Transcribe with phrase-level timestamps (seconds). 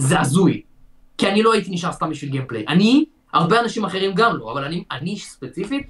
[0.00, 0.62] זה הזוי.
[1.18, 2.64] כי אני לא הייתי נשאר סתם בשביל gameplay.
[2.68, 5.86] אני, הרבה אנשים אחרים גם לא, אבל אני, אני ספציפית,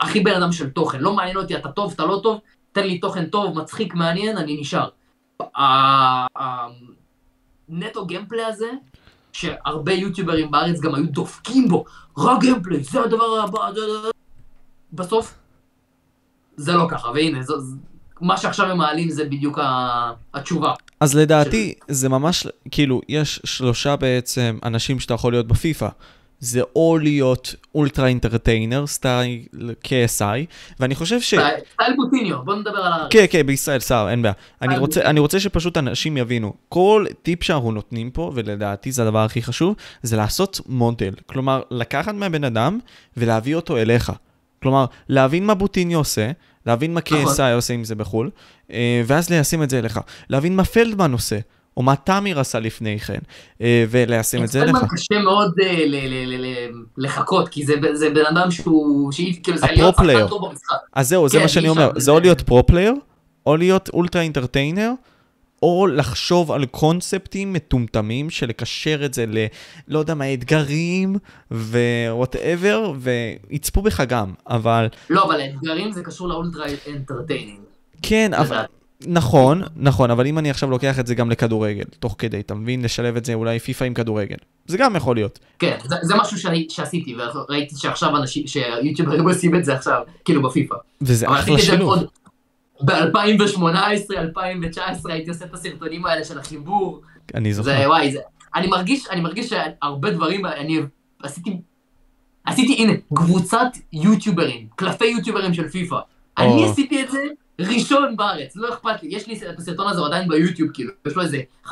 [0.00, 1.00] הכי בן אדם של תוכן.
[1.00, 2.40] לא מעניין אותי, אתה טוב, אתה לא טוב,
[2.72, 4.88] תן לי תוכן טוב, מצחיק, מעניין, אני נשאר.
[7.68, 8.70] הנטו gameplay הזה,
[9.32, 11.84] שהרבה יוטיוברים בארץ גם היו דופקים בו,
[12.18, 13.80] רק gameplay, זה הדבר הבא, זה...
[14.92, 15.34] בסוף,
[16.56, 17.54] זה לא ככה, והנה, זה,
[18.20, 19.58] מה שעכשיו הם מעלים זה בדיוק
[20.34, 20.74] התשובה.
[21.00, 25.88] אז לדעתי, זה ממש, כאילו, יש שלושה בעצם אנשים שאתה יכול להיות בפיפא.
[26.40, 29.42] זה או להיות ultra entertainer, סטייל
[29.84, 30.46] KSI,
[30.80, 31.34] ואני חושב ש...
[31.72, 33.06] סטייל בוטיניו, בוא נדבר על ה...
[33.10, 34.34] כן, כן, בישראל, סער, אין בעיה.
[34.62, 39.18] אני רוצה, אני רוצה שפשוט אנשים יבינו, כל טיפ שאנחנו נותנים פה, ולדעתי זה הדבר
[39.18, 41.14] הכי חשוב, זה לעשות מודל.
[41.26, 42.78] כלומר, לקחת מהבן אדם
[43.16, 44.12] ולהביא אותו אליך.
[44.62, 46.30] כלומר, להבין מה בוטיניו עושה,
[46.66, 47.52] להבין מה KSI נכון.
[47.52, 48.30] עושה אם זה בחו"ל,
[48.72, 50.00] אה, ואז ליישם את זה אליך.
[50.30, 51.38] להבין מה פלדמן עושה.
[51.76, 53.18] או מה תמיר עשה לפני כן,
[53.60, 54.76] אה, וליישם את זה אליך.
[54.90, 55.84] קשה מאוד אה,
[56.96, 59.12] לחקות, כי זה בן אדם שהוא,
[59.42, 59.66] כאילו זה
[60.48, 60.76] במשחק.
[60.92, 62.94] אז זהו, זה כן, מה שאני אומר, זה או להיות pro player,
[63.46, 64.92] או להיות ultra entertainer,
[65.62, 69.38] או לחשוב על קונספטים מטומטמים של לקשר את זה ל...
[69.88, 71.16] לא יודע מה, אתגרים
[71.50, 74.88] ו whatever, ויצפו בך גם, אבל...
[75.10, 77.60] לא, אבל אתגרים זה קשור ל ultra entertaining.
[78.02, 78.64] כן, אבל...
[79.06, 82.82] נכון, נכון, אבל אם אני עכשיו לוקח את זה גם לכדורגל, תוך כדי, אתה מבין?
[82.82, 84.36] לשלב את זה אולי פיפא עם כדורגל.
[84.66, 85.38] זה גם יכול להיות.
[85.58, 90.42] כן, זה, זה משהו שאני, שעשיתי, וראיתי שעכשיו אנשים, שיוטיוברים עושים את זה עכשיו, כאילו
[90.42, 90.74] בפיפא.
[91.02, 91.98] וזה אחלה שילוב.
[92.84, 97.00] ב-2018, 2019 הייתי עושה את הסרטונים האלה של החיבור.
[97.34, 97.70] אני זוכר.
[97.70, 98.18] זה, וואי, זה,
[98.54, 100.80] אני מרגיש, אני מרגיש שהרבה דברים, אני
[101.22, 101.60] עשיתי,
[102.44, 105.98] עשיתי, הנה, קבוצת יוטיוברים, קלפי יוטיוברים של פיפא.
[106.38, 107.24] אני עשיתי את זה
[107.60, 111.22] ראשון בארץ, לא אכפת לי, יש לי את הסרטון הזה עדיין ביוטיוב, כאילו, יש לו
[111.22, 111.70] איזה 50-60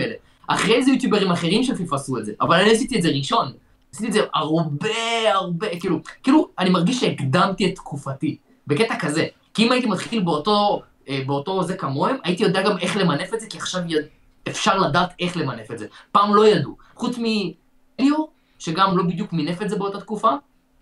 [0.00, 0.14] אלה.
[0.46, 3.52] אחרי איזה יוטיוברים אחרים של פיפא עשו את זה, אבל אני עשיתי את זה ראשון.
[3.92, 8.36] עשיתי את זה הרבה הרבה, כאילו, כאילו, אני מרגיש שהקדמתי את תקופתי,
[8.66, 9.26] בקטע כזה.
[9.54, 13.40] כי אם הייתי מתחיל באותו, אה, באותו זה כמוהם, הייתי יודע גם איך למנף את
[13.40, 14.04] זה, כי עכשיו יד...
[14.48, 15.86] אפשר לדעת איך למנף את זה.
[16.12, 16.76] פעם לא ידעו.
[16.94, 18.24] חוץ מאליו,
[18.58, 20.30] שגם לא בדיוק מינף את זה באותה תקופה,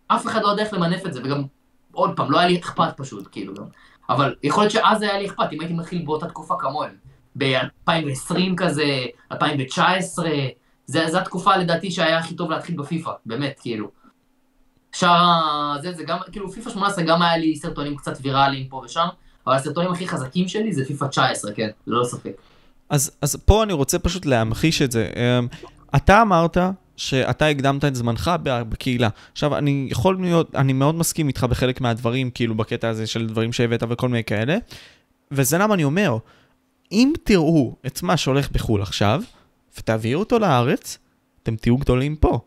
[0.06, 1.42] אף אחד לא יודע איך למנף את זה, וגם,
[1.92, 3.64] עוד פעם, לא היה לי אכפת פשוט, כאילו, גם.
[4.09, 6.92] אבל יכול להיות שאז היה לי אכפת, אם הייתי מתחיל באותה תקופה כמוהם.
[7.38, 8.84] ב-2020 כזה,
[9.32, 10.30] 2019,
[10.86, 13.91] זה, זה התקופה לדעתי שהיה הכי טוב להתחיל בפיפא, באמת, כאילו.
[14.92, 19.06] שאר זה, זה גם, כאילו פיפא 18 גם היה לי סרטונים קצת ויראליים פה ושם,
[19.46, 22.32] אבל הסרטונים הכי חזקים שלי זה פיפא 19, כן, ללא ספק.
[22.90, 25.08] אז, אז פה אני רוצה פשוט להמחיש את זה.
[25.16, 25.46] אמ,
[25.96, 26.56] אתה אמרת
[26.96, 29.08] שאתה הקדמת את זמנך בקהילה.
[29.32, 33.52] עכשיו, אני יכול להיות, אני מאוד מסכים איתך בחלק מהדברים, כאילו בקטע הזה של דברים
[33.52, 34.56] שהבאת וכל מיני כאלה,
[35.30, 36.16] וזה למה אני אומר,
[36.92, 39.22] אם תראו את מה שהולך בחו"ל עכשיו,
[39.78, 40.98] ותביאו אותו לארץ,
[41.42, 42.40] אתם תהיו גדולים פה.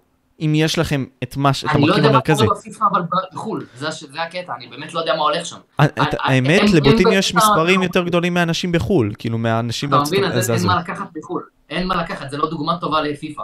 [0.45, 2.43] אם יש לכם את מה, את המרכיב המרכזי.
[2.43, 3.01] אני לא יודע מה קורה בפיפ"א אבל
[3.33, 3.87] בחו"ל, זה,
[4.21, 5.57] הקטע, אני באמת לא יודע מה הולך שם.
[5.79, 10.33] האמת, לבוטים יש מספרים יותר גדולים מאנשים בחו"ל, כאילו מהאנשים בארצות הברית.
[10.33, 13.43] אתה מבין, אין מה לקחת בחו"ל, אין מה לקחת, זה לא דוגמה טובה לפיפ"א.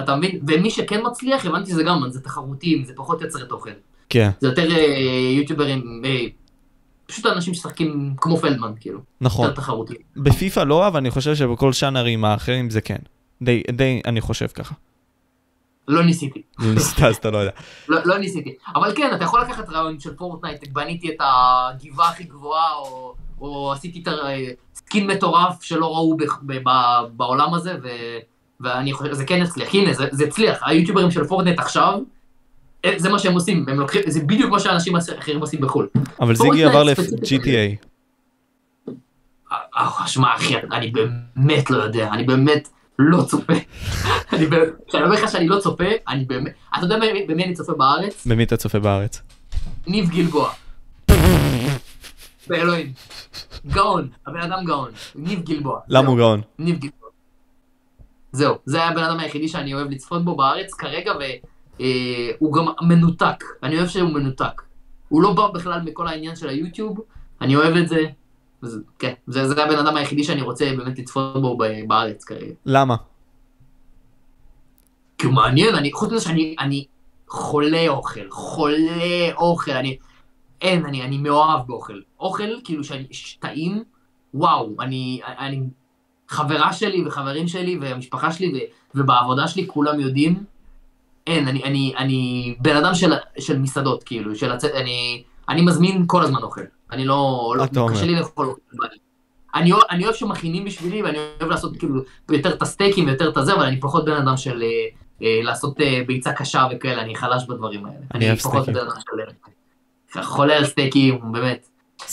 [0.00, 0.40] אתה מבין?
[0.48, 3.72] ומי שכן מצליח, הבנתי שזה גם, זה תחרותיים, זה פחות יוצרי תוכן.
[4.08, 4.30] כן.
[4.40, 6.24] זה יותר אה, יוטיוברים, אה,
[7.06, 9.00] פשוט אנשים ששחקים כמו פלדמן, כאילו.
[9.20, 9.46] נכון.
[9.46, 9.94] יותר תחרותי.
[10.16, 12.98] בפיפ"א לא, אבל אני חושב שבכל שאנרים האחרים זה כן.
[13.42, 14.74] די, די, אני חושב ככה.
[15.88, 16.42] לא ניסיתי.
[16.58, 17.50] לא ניסית, אז אתה לא יודע.
[17.88, 18.54] לא, לא ניסיתי.
[18.74, 22.74] אבל כן, אתה יכול לקחת רעיון של פורטנייט, בניתי את הגבעה הכי גבוהה,
[23.40, 24.08] או, עשיתי את
[24.74, 26.16] הסקין מטורף שלא ראו
[27.16, 27.74] בעולם הזה.
[28.60, 31.98] ואני חושב שזה כן יצליח, הנה, זה, הצליח, היוטיוברים של פורטנט עכשיו,
[32.84, 35.88] אה, זה מה שהם עושים, הם לוקחים, זה בדיוק מה שאנשים אחרים עושים בחו"ל.
[36.20, 37.86] אבל זיגי עבר ל-GTA.
[39.52, 42.68] אה, אה, שמע אחי, אני באמת לא יודע, אני באמת
[42.98, 43.52] לא צופה.
[44.32, 46.96] אני באמת, כשאני אומר לך שאני לא צופה, אני באמת, אתה יודע
[47.28, 48.26] במי אני צופה בארץ?
[48.26, 49.22] במי אתה צופה בארץ?
[49.86, 50.52] ניב גלבוע.
[52.48, 52.92] באלוהים.
[53.66, 55.80] גאון, הבן אדם גאון, ניב גלבוע.
[55.88, 56.40] למה הוא גאון?
[56.58, 57.08] ניב גלבוע.
[58.32, 62.88] זהו, זה היה הבן אדם היחידי שאני אוהב לצפות בו בארץ כרגע, והוא אה, גם
[62.88, 64.62] מנותק, אני אוהב שהוא מנותק.
[65.08, 67.00] הוא לא בא בכלל מכל העניין של היוטיוב,
[67.40, 68.06] אני אוהב את זה.
[68.62, 72.54] וזה, כן, זה, זה הבן אדם היחידי שאני רוצה באמת לצפות בו בארץ כרגע.
[72.66, 72.96] למה?
[75.18, 76.86] כי הוא מעניין, אני, חוץ מזה שאני אני
[77.28, 79.96] חולה אוכל, חולה אוכל, אני,
[80.60, 82.00] אין, אני, אני מאוהב באוכל.
[82.20, 83.06] אוכל, כאילו, שאני,
[83.40, 83.84] טעים,
[84.34, 85.60] וואו, אני, אני
[86.28, 88.56] חברה שלי וחברים שלי והמשפחה שלי ו,
[88.98, 90.44] ובעבודה שלי כולם יודעים,
[91.26, 96.04] אין, אני, אני, אני בן אדם של, של מסעדות, כאילו, של לצאת, אני, אני מזמין
[96.06, 96.60] כל הזמן אוכל.
[96.92, 98.86] אני לא, לא קשה לי לאכול אוכל.
[99.54, 101.94] אני, אני אוהב שמכינים בשבילי, ואני אוהב לעשות כאילו
[102.30, 104.68] יותר את הסטייקים ויותר את הזה, אבל אני פחות בן אדם של אה,
[105.22, 107.98] אה, לעשות אה, ביצה קשה וכאלה, אני חלש בדברים האלה.
[108.14, 108.66] אני אוהב פחות.
[108.68, 109.20] בן אדם של...
[110.16, 111.68] אה, חולה על סטייקים, באמת.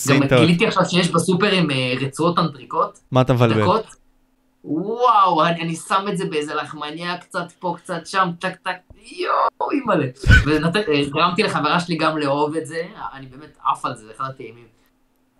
[0.09, 3.81] גם גיליתי עכשיו שיש בסופרים אה, רצועות אנטריקוט, מה אתה מבלבל?
[4.65, 8.75] וואו, אני, אני שם את זה באיזה לחמניה קצת פה, קצת שם, טק טק,
[9.11, 10.07] יואו, אימא'לה.
[10.45, 12.81] וגרמתי לחברה שלי גם לאהוב את זה,
[13.13, 14.65] אני באמת עף על זה, זה אחד הטעימים.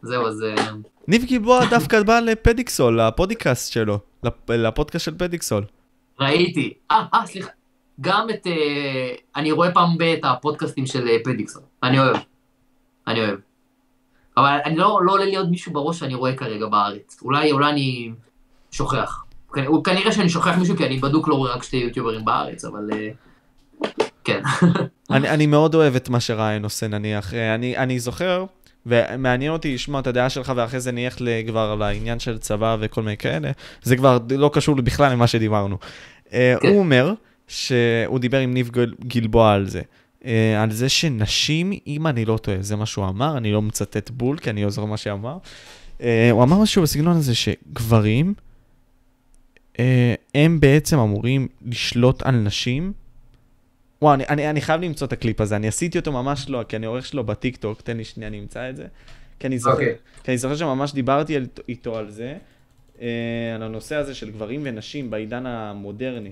[0.01, 0.43] זהו, אז...
[0.43, 0.65] אה,
[1.07, 5.63] ניב גלבוע דווקא בא לפדיקסול, לפודקאסט שלו, לפ- לפודקאסט של פדיקסול.
[6.19, 6.73] ראיתי.
[6.91, 7.49] אה, אה, סליחה.
[8.01, 8.47] גם את...
[8.47, 11.63] אה, אני רואה פעם ב- את הפודקאסטים של אה, פדיקסון.
[11.83, 12.17] אני אוהב.
[13.07, 13.39] אני אוהב.
[14.37, 17.19] אבל אני לא, לא עולה לי עוד מישהו בראש שאני רואה כרגע בארץ.
[17.21, 18.11] אולי, אולי אני
[18.71, 19.23] שוכח.
[19.83, 22.89] כנראה שאני שוכח מישהו כי אני בדוק לא רואה רק שתי יוטיוברים בארץ, אבל...
[22.93, 23.09] אה,
[24.23, 24.41] כן.
[25.11, 27.33] אני, אני מאוד אוהב את מה שריין עושה נניח.
[27.33, 28.45] אה, אני, אני זוכר,
[28.85, 31.17] ומעניין אותי לשמוע את הדעה שלך, ואחרי זה נלך
[31.47, 33.51] כבר לעניין של צבא וכל מיני כאלה.
[33.83, 35.77] זה כבר לא קשור בכלל למה שדיברנו.
[36.33, 36.67] אה, כן.
[36.67, 37.13] הוא אומר
[37.47, 39.81] שהוא דיבר עם ניב גל- גלבוע על זה.
[40.25, 44.09] אה, על זה שנשים, אם אני לא טועה, זה מה שהוא אמר, אני לא מצטט
[44.09, 45.37] בול, כי אני לא זוכר מה שאמר.
[46.31, 48.33] הוא אמר משהו בסגנון הזה שגברים,
[50.35, 52.93] הם בעצם אמורים לשלוט על נשים.
[54.03, 56.75] וואו, אני, אני, אני חייב למצוא את הקליפ הזה, אני עשיתי אותו ממש לא, כי
[56.75, 58.85] אני עורך שלו בטיקטוק, תן לי שנייה, אני אמצא את זה.
[59.39, 59.95] כי אני זוכר, אוקיי.
[60.23, 62.37] כי אני זוכר שממש דיברתי על, איתו על זה,
[63.01, 63.07] אה,
[63.55, 66.31] על הנושא הזה של גברים ונשים בעידן המודרני.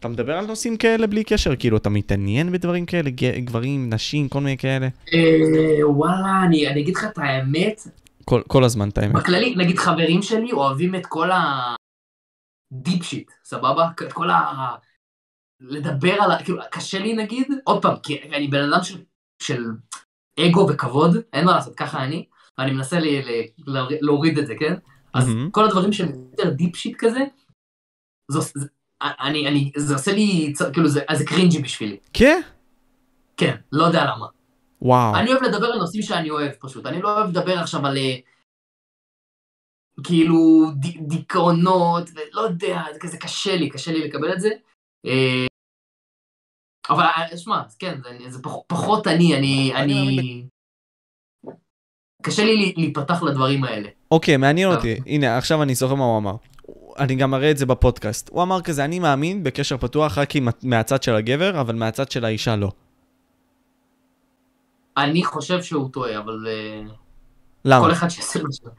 [0.00, 4.40] אתה מדבר על נושאים כאלה בלי קשר, כאילו, אתה מתעניין בדברים כאלה, גברים, נשים, כל
[4.40, 4.88] מיני כאלה?
[5.14, 7.80] אה, וואלה, אני, אני אגיד לך את האמת,
[8.24, 9.14] כל, כל הזמן, את האמת.
[9.14, 11.74] בכללי, נגיד חברים שלי אוהבים את כל ה...
[12.72, 13.88] deep shit, סבבה?
[14.06, 14.74] את כל ה...
[15.60, 16.44] לדבר על ה...
[16.44, 19.02] כאילו, קשה לי נגיד, עוד פעם, כי אני בן אדם של,
[19.42, 19.64] של
[20.40, 22.26] אגו וכבוד, אין מה לעשות, ככה אני,
[22.58, 23.04] ואני מנסה ל...
[23.66, 23.78] ל...
[24.00, 24.74] להוריד- את זה, כן?
[25.14, 25.50] אז מהמם.
[25.50, 27.20] כל הדברים שהם יותר deep shit כזה,
[28.30, 28.66] זה, עוש- זה,
[29.02, 31.98] אני, אני, זה עושה לי, כאילו, זה, זה cringy בשבילי.
[32.12, 32.40] כן?
[33.36, 34.26] כן, לא יודע למה.
[34.82, 35.16] וואו.
[35.16, 38.16] אני אוהב לדבר על נושאים שאני אוהב פשוט, אני לא אוהב לדבר עכשיו על אה,
[40.04, 44.48] כאילו ד, דיכאונות, ולא יודע, זה כזה קשה לי, קשה לי לקבל את זה.
[45.06, 45.46] אה,
[46.90, 50.44] אבל אה, שמע, כן, זה, זה פח, פחות אני, אני, אני.
[52.22, 53.88] קשה לי להיפתח לדברים האלה.
[54.10, 54.76] אוקיי, מעניין טוב.
[54.76, 54.96] אותי.
[55.06, 56.36] הנה, עכשיו אני זוכר מה הוא אמר.
[56.98, 58.28] אני גם אראה את זה בפודקאסט.
[58.28, 62.24] הוא אמר כזה, אני מאמין בקשר פתוח רק עם, מהצד של הגבר, אבל מהצד של
[62.24, 62.70] האישה לא.
[64.96, 66.80] אני חושב שהוא טועה, אבל אה,
[67.64, 67.86] למה?
[67.86, 68.70] כל אחד שיעשה מה.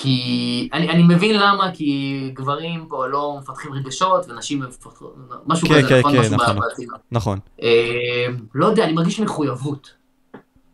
[0.00, 5.16] כי אני, אני מבין למה, כי גברים פה לא מפתחים רגשות, ונשים מפתחות,
[5.46, 6.12] משהו כן, כזה, כן, נכון?
[6.12, 6.56] כן, משהו נכון.
[6.72, 6.98] בסגנון.
[7.12, 7.38] נכון.
[7.62, 9.94] אה, לא יודע, אני מרגיש מחויבות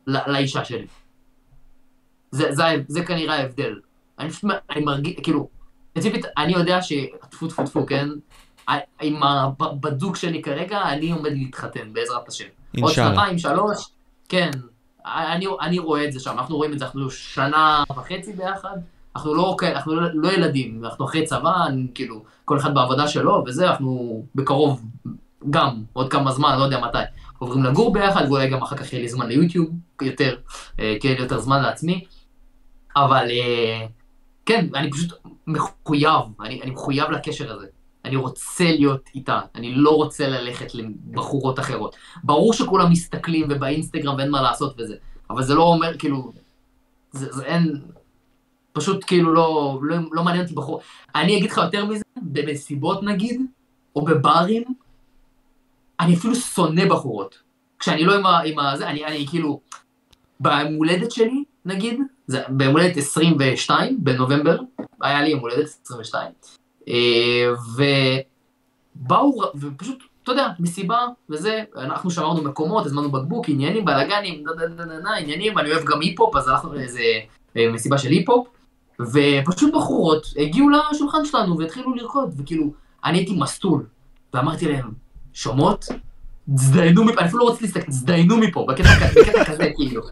[0.06, 0.86] ל- לאישה שלי.
[2.30, 3.74] זה, זה, זה כנראה ההבדל.
[4.18, 5.48] אני פשוט, אני מרגיש, כאילו,
[5.94, 8.08] ספציפית, אני יודע שטפו טפו טפו, כן?
[8.68, 12.44] ה- עם הבת זוג שלי כרגע, אני עומד להתחתן, בעזרת השם.
[12.80, 12.92] עוד.
[12.92, 13.88] שנתיים, שלוש,
[14.28, 14.50] כן.
[15.06, 18.76] אני, אני רואה את זה שם, אנחנו רואים את זה, אנחנו שנה וחצי ביחד,
[19.16, 23.08] אנחנו לא, כאלה- אנחנו לא, לא ילדים, אנחנו אחרי צבא, אני, כאילו, כל אחד בעבודה
[23.08, 24.82] שלו, וזה, אנחנו בקרוב,
[25.50, 26.98] גם, עוד כמה זמן, לא יודע מתי,
[27.38, 29.70] עוברים לגור ביחד, ואולי גם אחר כך יהיה לי זמן ליוטיוב,
[30.02, 30.36] יותר,
[30.80, 32.04] אה, כי יהיה לי יותר זמן לעצמי,
[32.96, 33.86] אבל אה,
[34.46, 35.12] כן, אני פשוט
[35.46, 37.66] מחויב, אני, אני מחויב לקשר הזה.
[38.04, 41.96] אני רוצה להיות איתה, אני לא רוצה ללכת לבחורות אחרות.
[42.24, 44.94] ברור שכולם מסתכלים ובאינסטגרם ואין מה לעשות וזה,
[45.30, 46.32] אבל זה לא אומר, כאילו,
[47.12, 47.80] זה, זה אין,
[48.72, 50.80] פשוט כאילו לא, לא, לא מעניין אותי בחור.
[51.14, 53.40] אני אגיד לך יותר מזה, במסיבות נגיד,
[53.96, 54.64] או בברים,
[56.00, 57.38] אני אפילו שונא בחורות.
[57.78, 58.40] כשאני לא עם ה...
[58.40, 59.60] עם ה אני, אני כאילו,
[60.40, 64.58] ביום הולדת שלי, נגיד, זה ביום הולדת 22 בנובמבר,
[65.02, 66.32] היה לי יום הולדת 22,
[66.88, 66.94] אה,
[68.96, 74.44] ובאו, ופשוט, אתה יודע, מסיבה וזה, אנחנו שמרנו מקומות, הזמנו בקבוק, עניינים, בלאגנים,
[75.18, 77.02] עניינים, ואני אוהב גם היפ-הופ, אז הלכנו לאיזה
[77.56, 78.48] אה, מסיבה של היפ-הופ,
[79.00, 82.72] ופשוט בחורות הגיעו לשולחן שלנו והתחילו לרקוד, וכאילו,
[83.04, 83.86] אני הייתי מסטול,
[84.34, 84.92] ואמרתי להם,
[85.32, 85.84] שומעות?
[86.54, 90.02] תזדיינו מפה, אני אפילו לא רציתי להסתכל, תזדיינו מפה, בקטע, בקטע כזה, כאילו.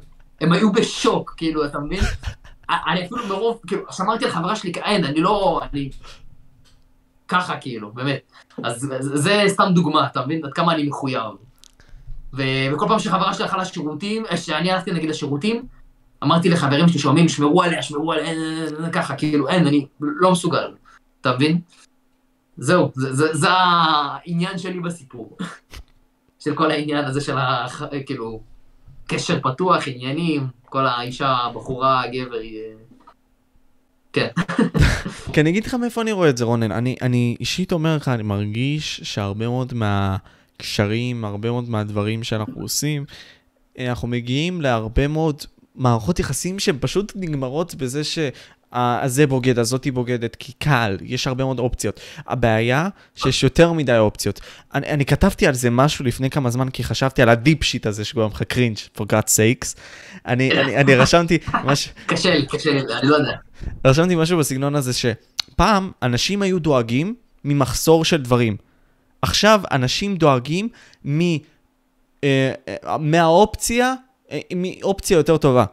[0.41, 2.01] הם היו בשוק, כאילו, אתה מבין?
[2.71, 5.91] אני אפילו מרוב, כאילו, שמרתי על חברה שלי, אין, אני לא, אני...
[7.29, 8.33] ככה, כאילו, באמת.
[8.63, 10.45] אז זה, זה סתם דוגמה, אתה מבין?
[10.45, 11.33] עד כמה אני מחויב.
[12.35, 15.67] ו, וכל פעם שחברה שלי הלכה לשירותים, אה, שאני הלכתי נגיד לשירותים,
[16.25, 19.87] אמרתי לחברים שלי שומעים, שמרו עליה, שמרו עליה, אין, אין, אין, ככה, כאילו, אין, אני
[20.01, 20.75] לא מסוגל.
[21.21, 21.61] אתה מבין?
[22.57, 25.37] זהו, זה, זה, זה העניין שלי בסיפור.
[26.45, 27.67] של כל העניין הזה של ה...
[28.07, 28.41] כאילו,
[29.07, 32.61] קשר פתוח, עניינים, כל האישה, הבחורה, הגבר, היא...
[34.13, 34.29] כן.
[35.33, 36.73] כי אני אגיד לך מאיפה אני רואה את זה, רונן.
[36.73, 43.05] אני, אני אישית אומר לך, אני מרגיש שהרבה מאוד מהקשרים, הרבה מאוד מהדברים שאנחנו עושים,
[43.79, 45.43] אה, אנחנו מגיעים להרבה מאוד
[45.77, 48.19] מערכות יחסים שהן פשוט נגמרות בזה ש...
[48.73, 52.01] הזה בוגד, הזאתי בוגדת, כי קל, יש הרבה מאוד אופציות.
[52.27, 54.41] הבעיה שיש יותר מדי אופציות.
[54.75, 57.87] אני, אני כתבתי על זה משהו לפני כמה זמן, כי חשבתי על ה deep shit
[57.87, 59.79] הזה שגורם לך cringe, for God's sakes.
[60.27, 61.93] אני, אני, אני רשמתי משהו...
[62.07, 63.37] קשה לי, קשה לי, אני לא יודע.
[63.85, 67.15] רשמתי משהו בסגנון הזה שפעם אנשים היו דואגים
[67.45, 68.57] ממחסור של דברים.
[69.23, 70.69] עכשיו אנשים דואגים
[71.05, 71.21] מ...
[71.21, 71.39] אה,
[72.25, 73.95] אה, מהאופציה,
[74.57, 75.65] מאופציה יותר טובה.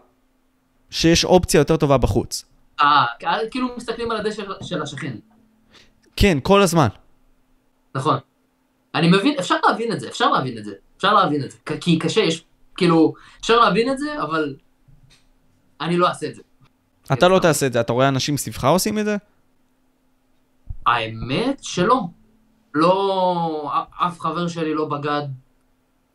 [0.89, 2.45] שיש אופציה יותר טובה בחוץ.
[2.81, 3.05] אה,
[3.51, 5.15] כאילו מסתכלים על הדשא של השכן.
[6.15, 6.87] כן, כל הזמן.
[7.95, 8.17] נכון.
[8.95, 10.73] אני מבין, אפשר להבין את זה, אפשר להבין את זה.
[10.97, 11.57] אפשר להבין את זה.
[11.81, 12.45] כי קשה, יש,
[12.77, 14.55] כאילו, אפשר להבין את זה, אבל
[15.81, 16.41] אני לא אעשה את זה.
[17.13, 19.17] אתה לא תעשה את זה, אתה רואה אנשים סביבך עושים את זה?
[20.85, 22.01] האמת שלא.
[22.73, 23.71] לא,
[24.07, 25.21] אף חבר שלי לא בגד.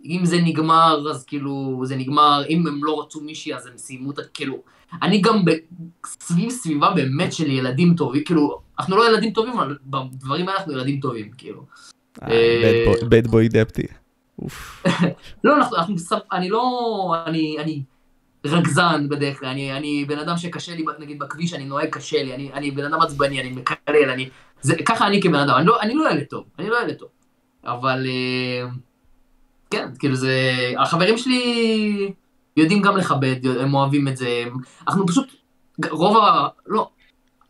[0.04, 2.42] אם זה נגמר, אז כאילו, זה נגמר.
[2.48, 4.22] אם הם לא רצו מישהי, אז הם סיימו את ה...
[4.34, 4.62] כאילו,
[5.02, 5.44] אני גם
[6.06, 10.72] סביב סביבה באמת של ילדים טובים, כאילו, אנחנו לא ילדים טובים, אבל בדברים האלה אנחנו
[10.72, 11.62] ילדים טובים, כאילו.
[13.08, 13.86] בד בוי דפטי.
[15.44, 15.96] לא, אנחנו,
[16.32, 17.82] אני לא, אני, אני
[18.46, 22.34] רגזן בדרך כלל, אני, אני בן אדם שקשה לי, נגיד בכביש, אני נוהג קשה לי,
[22.34, 24.28] אני, אני בן אדם עצבני, אני מקלל, אני,
[24.60, 27.08] זה, ככה אני כבן אדם, אני לא, אני לא ילד טוב, אני לא ילד טוב,
[27.64, 28.68] אבל אה,
[29.70, 30.32] כן, כאילו זה,
[30.78, 32.12] החברים שלי,
[32.56, 34.44] יודעים גם לכבד, הם אוהבים את זה.
[34.88, 35.32] אנחנו פשוט,
[35.90, 36.48] רוב ה...
[36.66, 36.90] לא,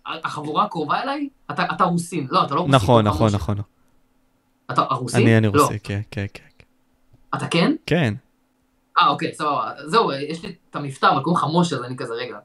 [0.06, 2.26] החבורה הקרובה אליי, אתה, אתה רוסין.
[2.30, 2.75] לא, אתה לא רוסין.
[2.75, 3.56] נכון, נכון, נכון.
[4.70, 5.22] אתה רוסין?
[5.22, 5.78] אני, אני רוסי, לא.
[5.82, 6.44] כן, כן, כן.
[7.34, 7.75] אתה כן?
[7.87, 8.14] כן.
[8.98, 9.72] אה, אוקיי, סבבה.
[9.87, 12.38] זהו, יש לי את המבטא, אבל קוראים לך משה, אז אני כזה, רגע.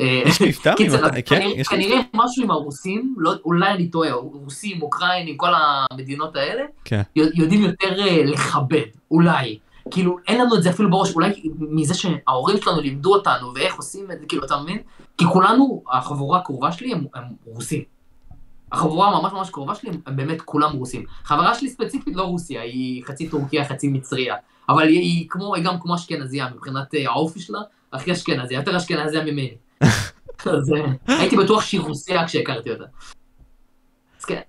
[0.00, 0.74] אה, יש מבטא?
[1.26, 7.02] כן, כנראה משהו עם הרוסים, לא, אולי אני טועה, רוסים, אוקראינים, כל המדינות האלה, כן.
[7.16, 9.58] יודעים יותר אה, לכבד, אולי.
[9.90, 14.10] כאילו, אין לנו את זה אפילו בראש, אולי מזה שההורים שלנו לימדו אותנו ואיך עושים
[14.10, 14.78] את זה, כאילו, אתה מבין?
[15.18, 17.82] כי כולנו, החבורה הקרובה שלי הם, הם רוסים.
[18.72, 21.04] החבורה הממש ממש קרובה שלי הם באמת כולם רוסים.
[21.24, 24.34] חברה שלי ספציפית לא רוסיה, היא חצי טורקיה, חצי מצריה.
[24.68, 27.60] אבל היא, היא, כמו, היא גם כמו אשכנזיה מבחינת אה, האופי שלה,
[27.92, 29.54] הכי אשכנזיה, יותר אשכנזיה ממני.
[31.06, 32.84] הייתי בטוח שהיא רוסיה כשהכרתי אותה.
[34.18, 34.40] אז כן.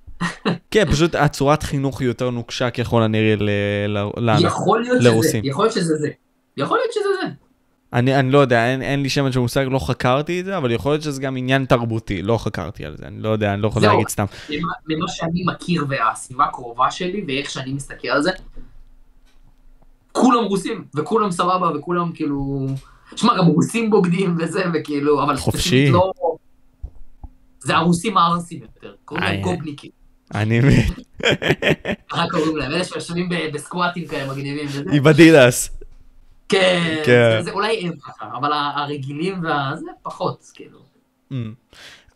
[0.72, 3.36] כן, פשוט הצורת חינוך היא יותר נוקשה ככל הנראה
[4.18, 4.48] לרוסים.
[4.48, 6.10] יכול להיות שזה, יכול להיות שזה זה.
[6.58, 7.27] יכול להיות שזה זה.
[7.94, 10.72] אני, אני לא יודע, אין, אין לי שמץ של מושג, לא חקרתי את זה, אבל
[10.72, 13.68] יכול להיות שזה גם עניין תרבותי, לא חקרתי על זה, אני לא יודע, אני לא
[13.68, 14.25] יכול להגיד סתם.
[14.88, 18.32] ממה שאני מכיר והסביבה הקרובה שלי ואיך שאני מסתכל על זה,
[20.12, 22.68] כולם רוסים, וכולם סבבה, וכולם כאילו...
[23.15, 25.38] שמע, גם רוסים בוגדים וזה, וכאילו, אבל...
[25.38, 25.89] חופשי.
[25.89, 26.12] לא...
[27.59, 29.91] זה הרוסים הערסים יותר, קוראים להם גובניקים.
[30.33, 30.85] אני מבין.
[32.09, 34.67] ככה קוראים להם, אלה שיושבים בסקואטים כאלה מגניבים.
[34.93, 35.69] עם אדילס.
[36.50, 37.41] כן, כן.
[37.43, 40.79] זה אולי הם ככה, אבל הרגילים והזה פחות, כאילו.
[41.31, 41.35] Mm.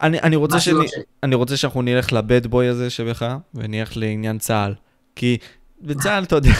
[0.01, 0.85] אני, אני, רוצה שאני,
[1.23, 4.73] אני רוצה שאנחנו נלך לבד בוי הזה שבך, ונלך לעניין צה"ל.
[5.15, 5.37] כי
[5.81, 6.51] בצה"ל, אתה יודע,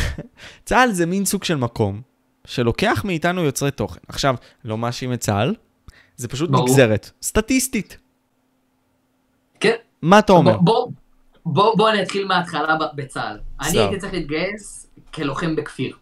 [0.66, 2.13] צה"ל זה מין סוג של מקום
[2.46, 4.00] שלוקח מאיתנו יוצרי תוכן.
[4.08, 4.34] עכשיו,
[4.64, 5.54] לא מאשים את צה"ל,
[6.16, 6.68] זה פשוט ברור.
[6.68, 7.98] נגזרת, סטטיסטית.
[9.60, 9.74] כן.
[10.02, 10.56] מה אתה אומר?
[10.56, 10.90] בוא,
[11.46, 13.38] בוא, בוא אני אתחיל מההתחלה בצה"ל.
[13.60, 15.96] אני הייתי צריך להתגייס כלוחם בכפיר.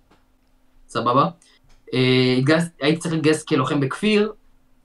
[0.89, 1.29] סבבה?
[1.95, 4.33] אה, התגייס, הייתי צריך להתגייס כלוחם בכפיר,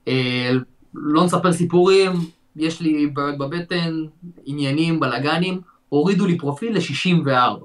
[0.08, 0.50] אה,
[0.94, 2.12] לא נספר סיפורים,
[2.56, 3.94] יש לי בעיות בבטן,
[4.44, 7.64] עניינים, בלאגנים, הורידו לי פרופיל ל-64.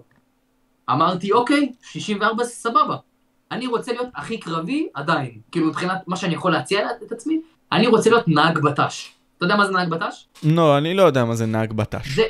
[0.89, 2.97] אמרתי, אוקיי, 64 זה סבבה.
[3.53, 5.31] אני רוצה להיות הכי קרבי עדיין.
[5.51, 7.41] כאילו, מבחינת מה שאני יכול להציע את עצמי,
[7.71, 9.11] אני רוצה להיות נהג בט"ש.
[9.37, 10.27] אתה יודע מה זה נהג בט"ש?
[10.43, 12.15] לא, אני לא יודע מה זה נהג בט"ש.
[12.15, 12.23] זה,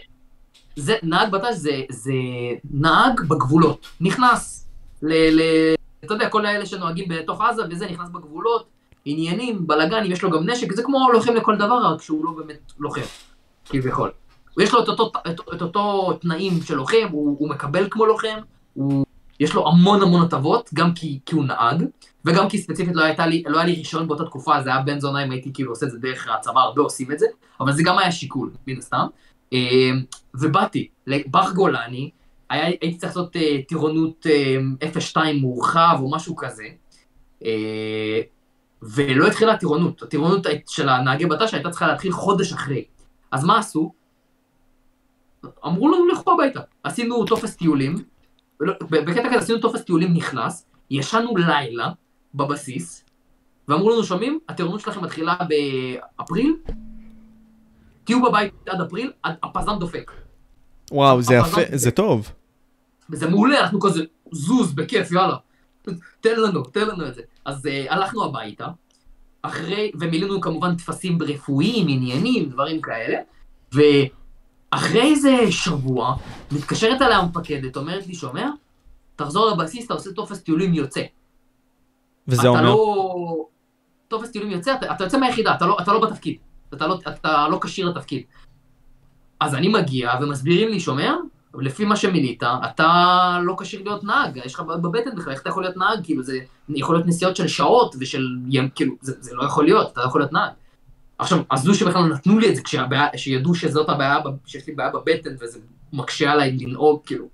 [0.76, 2.14] זה, נהג בט"ש זה, זה
[2.72, 3.88] נהג בגבולות.
[4.02, 4.68] נכנס
[5.02, 5.14] ל...
[5.14, 5.42] ל
[6.06, 8.68] אתה יודע, כל האלה שנוהגים בתוך עזה וזה, נכנס בגבולות,
[9.06, 12.72] עניינים, בלאגנים, יש לו גם נשק, זה כמו לוחם לכל דבר, רק שהוא לא באמת
[12.80, 13.02] לוחם,
[13.66, 14.12] כביכול.
[14.60, 18.38] יש לו את אותו, את, את אותו תנאים של לוחם, הוא, הוא מקבל כמו לוחם,
[18.74, 19.06] הוא,
[19.40, 21.84] יש לו המון המון הטבות, גם כי, כי הוא נהג,
[22.26, 25.00] וגם כי ספציפית לא, הייתה לי, לא היה לי רישיון באותה תקופה, זה היה בן
[25.00, 27.26] זונה אם הייתי כאילו עושה את זה דרך הצבא, הרבה עושים את זה,
[27.60, 29.06] אבל זה גם היה שיקול, מן הסתם.
[29.54, 29.92] אה,
[30.36, 32.10] ובאתי לבר גולני,
[32.50, 36.64] היה, הייתי צריך לעשות uh, טירונות uh, אה, 0-2 מורחב או משהו כזה,
[38.82, 40.04] ולא התחילה הטירונות.
[40.04, 42.84] הטירונות של הנהגי בט"ש הייתה צריכה להתחיל חודש אחרי.
[43.32, 43.94] אז מה עשו?
[45.66, 46.60] אמרו לנו לכו הביתה.
[46.84, 47.96] עשינו טופס טיולים,
[48.92, 51.90] בקטע כזה עשינו טופס טיולים נכנס, ישנו לילה
[52.36, 53.06] בבסיס,
[53.68, 55.36] ואמרו לנו, שומעים, הטירונות שלכם מתחילה
[56.18, 56.56] באפריל,
[58.04, 60.12] תהיו בבית עד אפריל, הפזם דופק.
[60.92, 62.32] וואו, זה יפה, זה טוב.
[63.10, 65.36] וזה מעולה, אנחנו כזה, זוז, בכיף, יאללה.
[66.22, 67.22] תן לנו, תן לנו את זה.
[67.46, 68.68] אז אה, הלכנו הביתה,
[69.42, 73.18] אחרי, ומילאנו כמובן טפסים רפואיים, עניינים, דברים כאלה,
[74.74, 76.16] ואחרי איזה שבוע,
[76.52, 78.50] מתקשרת אליי המפקדת, אומרת לי, שומע?
[79.16, 81.02] תחזור לבסיס, אתה עושה טופס טיולים יוצא.
[82.28, 83.46] וזה אומר, לא...
[84.08, 86.38] טופס טיולים יוצא, אתה, אתה יוצא מהיחידה, אתה לא, אתה לא בתפקיד.
[86.74, 88.24] אתה לא, אתה לא כשיר לתפקיד.
[89.40, 91.14] אז אני מגיע ומסבירים לי, שומע?
[91.60, 95.64] לפי מה שמילאת, אתה לא כשיר להיות נהג, יש לך בבטן בכלל, איך אתה יכול
[95.64, 96.00] להיות נהג?
[96.04, 96.40] כאילו זה
[96.70, 100.06] יכול להיות נסיעות של שעות ושל ים, כאילו, זה, זה לא יכול להיות, אתה לא
[100.06, 100.52] יכול להיות נהג.
[101.24, 105.36] עכשיו, עזבו שבכלל נתנו לי את זה כשהבעיה, שידעו שזאת הבעיה, שיש לי בעיה בבטן
[105.42, 105.60] וזה
[105.94, 107.26] מקשה עליי לנהוג, כאילו.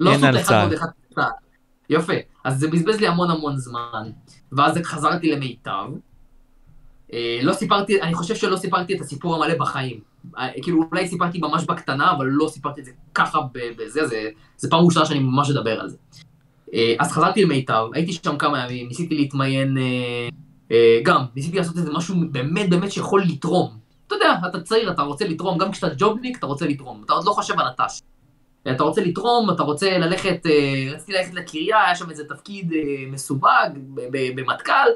[0.00, 0.60] לא עשו את צה"ל.
[0.60, 1.30] ועוד אחד צה"ל.
[1.90, 2.12] יפה.
[2.44, 4.10] אז זה בזבז לי המון המון זמן,
[4.52, 5.86] ואז חזרתי למיטב.
[7.12, 10.00] אה, לא סיפרתי, אני חושב שלא סיפרתי את הסיפור המלא בחיים.
[10.38, 14.70] אה, כאילו, אולי סיפרתי ממש בקטנה, אבל לא סיפרתי את זה ככה בזה, זה, זה
[14.70, 15.96] פעם ראשונה שאני ממש אדבר על זה.
[16.74, 20.28] אה, אז חזרתי למיטב, הייתי שם כמה ימים, ניסיתי להתמיין, אה,
[21.02, 23.78] גם, ניסיתי לעשות איזה משהו באמת באמת שיכול לתרום.
[24.06, 27.24] אתה יודע, אתה צעיר, אתה רוצה לתרום, גם כשאתה ג'ובניק, אתה רוצה לתרום, אתה עוד
[27.24, 28.00] לא חושב על נטש.
[28.70, 33.04] אתה רוצה לתרום, אתה רוצה ללכת, אה, רציתי ללכת לקריה, היה שם איזה תפקיד אה,
[33.10, 33.46] מסווג
[34.36, 34.88] במטכ"ל,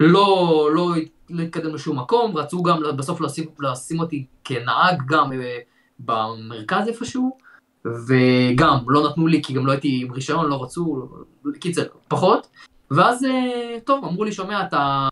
[0.00, 0.90] לא, לא,
[1.30, 5.58] לא התקדם לשום מקום, רצו גם בסוף לשים, לשים אותי כנהג גם אה,
[5.98, 7.38] במרכז איפשהו,
[7.84, 11.08] וגם לא נתנו לי כי גם לא הייתי עם רישיון, לא רצו,
[11.60, 12.46] קיצר, פחות,
[12.90, 15.08] ואז אה, טוב, אמרו לי, שומע, אתה,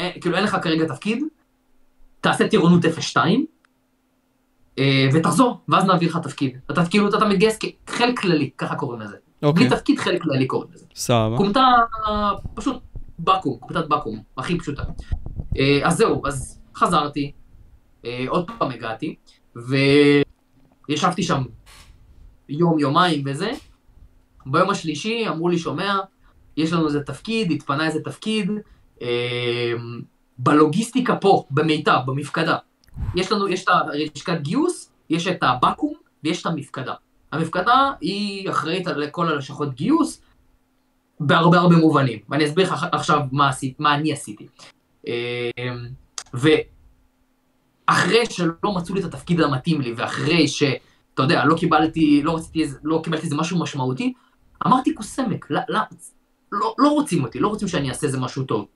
[0.00, 1.24] אה, כאילו אין לך כרגע תפקיד,
[2.20, 3.46] תעשה טירונות 02,
[4.78, 6.58] אה, ותחזור, ואז נעביר לך תפקיד.
[6.70, 9.16] אתה כאילו, אתה מתגייס כחלק כללי, ככה קוראים לזה.
[9.42, 10.86] אוקיי, בלי תפקיד חלק כללי קוראים לזה.
[10.94, 11.36] סבבה.
[11.36, 11.66] קומטה,
[12.54, 12.82] פשוט
[13.18, 14.82] בקו"ם, קומטת בקו"ם, הכי פשוטה.
[15.84, 17.32] אז זהו, אז חזרתי,
[18.28, 19.14] עוד פעם הגעתי,
[20.88, 21.42] וישבתי שם
[22.48, 23.50] יום, יומיים וזה.
[24.46, 25.98] ביום השלישי אמרו לי, שומע,
[26.56, 28.50] יש לנו איזה תפקיד, התפנה איזה תפקיד,
[29.02, 29.72] אה,
[30.38, 32.56] בלוגיסטיקה פה, במיטב, במפקדה.
[33.14, 35.92] יש לנו, יש את הלשכת גיוס, יש את הבקו"ם
[36.24, 36.94] ויש את המפקדה.
[37.32, 40.20] המפקדה היא אחראית על כל הלשכות גיוס,
[41.20, 44.46] בהרבה הרבה מובנים, ואני אסביר לך עכשיו מה, עשית, מה אני עשיתי.
[45.08, 45.50] אה,
[46.34, 52.64] ואחרי שלא מצאו לי את התפקיד המתאים לי, ואחרי שאתה יודע, לא קיבלתי, לא רציתי,
[52.82, 54.12] לא קיבלתי איזה משהו משמעותי,
[54.66, 55.80] אמרתי כוסמק, לא, לא,
[56.60, 58.66] לא, לא רוצים אותי, לא רוצים שאני אעשה איזה משהו טוב.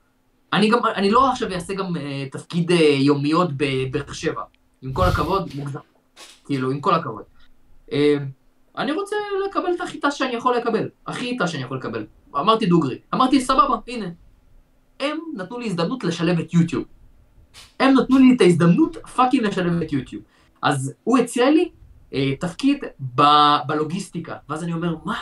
[0.53, 4.41] אני גם, אני לא עכשיו אעשה גם אה, תפקיד אה, יומיות בבאר שבע.
[4.81, 5.79] עם כל הכבוד, מוגזם.
[6.45, 7.23] כאילו, עם כל הכבוד.
[7.91, 8.17] אה,
[8.77, 9.15] אני רוצה
[9.49, 12.05] לקבל את החיטה שאני יכול לקבל, הכי חיטה שאני יכול לקבל.
[12.35, 14.05] אמרתי דוגרי, אמרתי סבבה, הנה.
[14.99, 16.83] הם נתנו לי הזדמנות לשלב את יוטיוב.
[17.79, 20.23] הם נתנו לי את ההזדמנות fucking לשלב את יוטיוב.
[20.61, 21.69] אז הוא הציע לי
[22.13, 22.83] אה, תפקיד
[23.15, 25.15] ב- בלוגיסטיקה, ואז אני אומר, מה?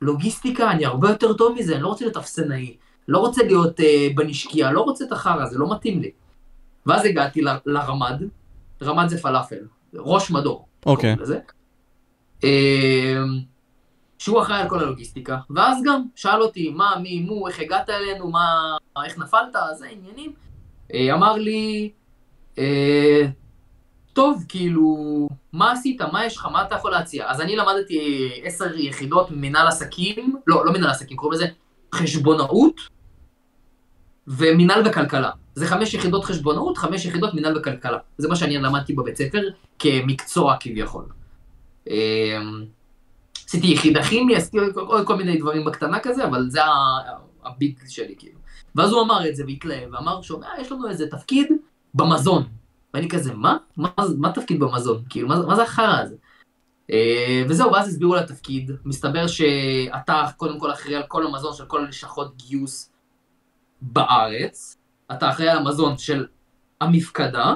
[0.00, 0.70] לוגיסטיקה?
[0.70, 2.76] אני הרבה יותר טוב מזה, אני לא רוצה להיות אפסנאי,
[3.08, 6.10] לא רוצה להיות אה, בנשקייה, לא רוצה את החרא, זה לא מתאים לי.
[6.86, 8.22] ואז הגעתי ל- לרמד,
[8.82, 10.66] רמד זה פלאפל, ראש מדור.
[10.86, 11.16] אוקיי.
[11.16, 11.38] לזה.
[12.44, 13.22] אה,
[14.18, 18.30] שהוא אחראי על כל הלוגיסטיקה, ואז גם שאל אותי מה, מי, מו, איך הגעת אלינו,
[18.30, 20.32] מה, איך נפלת, זה עניינים.
[20.94, 21.90] אה, אמר לי,
[22.58, 23.22] אה,
[24.14, 27.30] טוב, כאילו, מה עשית, מה יש לך, מה אתה יכול להציע?
[27.30, 31.46] אז אני למדתי עשר יחידות מנהל עסקים, לא, לא מנהל עסקים, קוראים לזה
[31.94, 32.80] חשבונאות
[34.28, 35.30] ומנהל וכלכלה.
[35.54, 37.98] זה חמש יחידות חשבונאות, חמש יחידות מנהל וכלכלה.
[38.18, 39.42] זה מה שאני למדתי בבית ספר
[39.78, 41.04] כמקצוע כביכול.
[41.86, 42.64] אמ,
[43.48, 46.60] עשיתי יחידה כימיה, עשיתי כל, כל מיני דברים בקטנה כזה, אבל זה
[47.44, 48.38] הביג שלי כאילו.
[48.74, 51.52] ואז הוא אמר את זה והתלהב, ואמר, שומע, יש לנו איזה תפקיד
[51.94, 52.44] במזון.
[52.94, 53.56] ואני כזה, מה?
[53.76, 55.02] מה, מה תפקיד במזון?
[55.08, 56.16] כאילו, מה, מה זה החרא הזה?
[56.90, 58.70] אה, וזהו, ואז הסבירו על התפקיד.
[58.84, 62.92] מסתבר שאתה קודם כל אחראי על כל המזון של כל הלשכות גיוס
[63.82, 64.76] בארץ.
[65.12, 66.26] אתה אחראי על המזון של
[66.80, 67.54] המפקדה.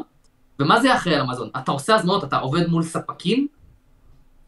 [0.61, 1.51] ומה זה אחראי על המזון?
[1.57, 3.49] אתה עושה הזמנות, אתה עובד מול ספקים,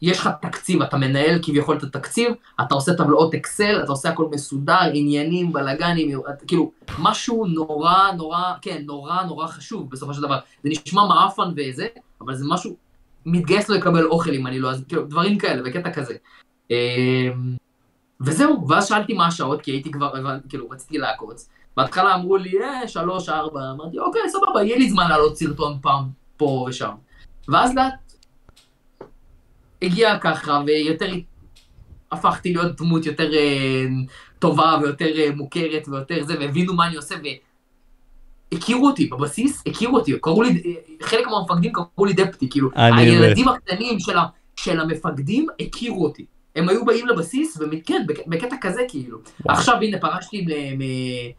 [0.01, 4.25] יש לך תקציב, אתה מנהל כביכול את התקציב, אתה עושה טבלאות אקסל, אתה עושה הכל
[4.31, 10.39] מסודר, עניינים, בלאגנים, כאילו, משהו נורא נורא, כן, נורא נורא חשוב בסופו של דבר.
[10.63, 11.87] זה נשמע מעפן וזה,
[12.21, 12.75] אבל זה משהו,
[13.25, 16.13] מתגייס לו לקבל אוכל אם אני לא, אז כאילו, דברים כאלה, בקטע כזה.
[16.71, 16.75] אמ,
[18.21, 20.13] וזהו, ואז שאלתי מה השעות, כי הייתי כבר,
[20.49, 21.49] כאילו, רציתי לעקוץ.
[21.77, 26.03] בהתחלה אמרו לי, אה, שלוש, ארבע, אמרתי, אוקיי, סבבה, יהיה לי זמן לעלות סרטון פעם
[26.37, 26.91] פה ושם.
[27.47, 28.10] ואז לאט
[29.81, 31.13] הגיע ככה, ויותר
[32.11, 33.85] הפכתי להיות דמות יותר אה,
[34.39, 37.15] טובה ויותר אה, מוכרת ויותר זה, והבינו מה אני עושה,
[38.53, 40.63] הכירו אותי, בבסיס הכירו אותי, קראו לי,
[41.01, 46.25] חלק מהמפקדים קראו לי דפטי, כאילו, הילדים הקטנים של, ה, של המפקדים הכירו אותי.
[46.55, 49.17] הם היו באים לבסיס, וכן, בק- בקטע כזה כאילו.
[49.45, 49.57] וואו.
[49.57, 51.31] עכשיו הנה פרשתי, ל- מ-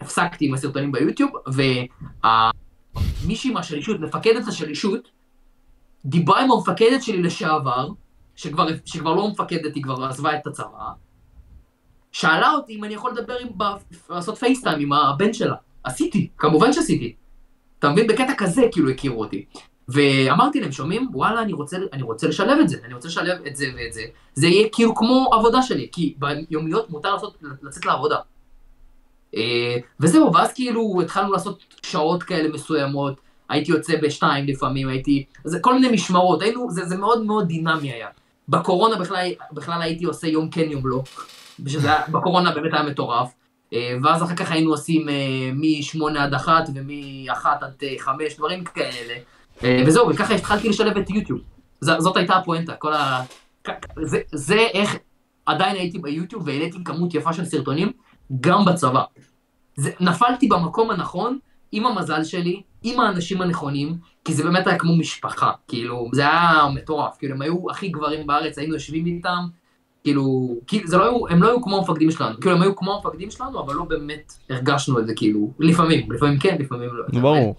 [0.00, 1.30] הפסקתי עם הסרטונים ביוטיוב,
[3.24, 5.08] ומישהי מהשלישות, מפקדת השלישות,
[6.06, 7.88] דיברה עם המפקדת שלי לשעבר,
[8.36, 10.88] שכבר, שכבר לא מפקדת, היא כבר עזבה את הצבא,
[12.12, 13.48] שאלה אותי אם אני יכול לדבר עם,
[14.10, 15.54] לעשות פייסטיים עם הבן שלה.
[15.84, 17.14] עשיתי, כמובן שעשיתי.
[17.78, 18.06] אתה מבין?
[18.06, 19.44] בקטע כזה כאילו הכירו אותי.
[19.88, 21.08] ואמרתי להם, שומעים?
[21.12, 24.02] וואלה, אני רוצה, אני רוצה לשלב את זה, אני רוצה לשלב את זה ואת זה.
[24.34, 28.16] זה יהיה כאילו כמו עבודה שלי, כי ביומיות מותר לעשות, לצאת לעבודה.
[29.36, 35.58] אה, וזהו, ואז כאילו התחלנו לעשות שעות כאלה מסוימות, הייתי יוצא בשתיים לפעמים, הייתי, זה
[35.60, 38.08] כל מיני משמרות, היינו, זה, זה מאוד מאוד דינמי היה.
[38.48, 41.02] בקורונה בכלל, בכלל הייתי עושה יום כן יום לא,
[41.66, 43.32] שזה היה, בקורונה באמת היה מטורף.
[43.72, 45.14] אה, ואז אחר כך היינו עושים אה,
[45.54, 49.14] מ-8 עד 1 ומ-1 עד 5, דברים כאלה.
[49.64, 51.40] אה, וזהו, וככה התחלתי לשלב את יוטיוב.
[51.80, 53.22] ז- זאת הייתה הפואנטה, כל ה...
[54.02, 54.96] זה, זה איך
[55.46, 57.92] עדיין הייתי ביוטיוב והעליתי כמות יפה של סרטונים,
[58.40, 59.02] גם בצבא.
[59.76, 61.38] זה, נפלתי במקום הנכון,
[61.72, 66.66] עם המזל שלי, עם האנשים הנכונים, כי זה באמת היה כמו משפחה, כאילו, זה היה
[66.74, 69.46] מטורף, כאילו, הם היו הכי גברים בארץ, היינו יושבים איתם,
[70.04, 72.94] כאילו, כאילו זה לא היו, הם לא היו כמו המפקדים שלנו, כאילו, הם היו כמו
[72.94, 77.20] המפקדים שלנו, אבל לא באמת הרגשנו את זה, כאילו, לפעמים, לפעמים כן, לפעמים לא.
[77.20, 77.56] ברור.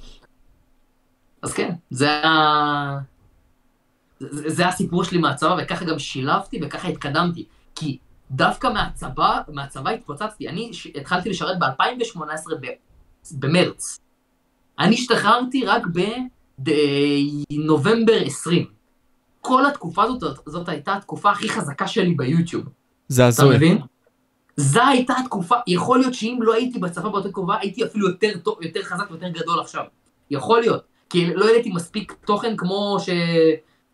[1.42, 3.00] אז כן, זה ה...
[4.20, 7.46] זה, זה הסיפור שלי מהצבא, וככה גם שילבתי וככה התקדמתי.
[7.76, 7.98] כי
[8.32, 10.50] דווקא מהצבא, מהצבא התפוצצתי.
[10.50, 10.88] אני ש...
[10.96, 12.22] התחלתי לשרת ב-2018
[12.62, 12.68] ב...
[13.32, 14.00] במרץ.
[14.80, 15.84] אני השתחררתי רק
[17.50, 18.66] בנובמבר 20.
[19.42, 22.64] כל התקופה הזאת, זאת הייתה התקופה הכי חזקה שלי ביוטיוב.
[23.08, 23.56] זה אתה הזוי.
[23.56, 23.78] מבין?
[24.58, 28.58] זו הייתה התקופה, יכול להיות שאם לא הייתי בצבא באותה תקופה, הייתי אפילו יותר טוב,
[28.62, 29.84] יותר חזק ויותר גדול עכשיו.
[30.32, 30.84] יכול להיות.
[31.10, 33.10] כי לא העליתי מספיק תוכן כמו ש...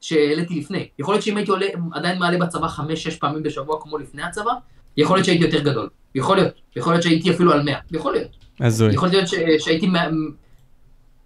[0.01, 0.87] שהעליתי לפני.
[0.99, 4.51] יכול להיות שאם הייתי עולה, עדיין מעלה בצבא חמש-שש פעמים בשבוע כמו לפני הצבא,
[4.97, 5.89] יכול להיות שהייתי יותר גדול.
[6.15, 6.53] יכול להיות.
[6.75, 7.75] יכול להיות שהייתי אפילו על 100.
[7.91, 8.31] יכול להיות.
[8.59, 8.93] הזוי.
[8.93, 9.35] יכול להיות ש...
[9.59, 9.87] שהייתי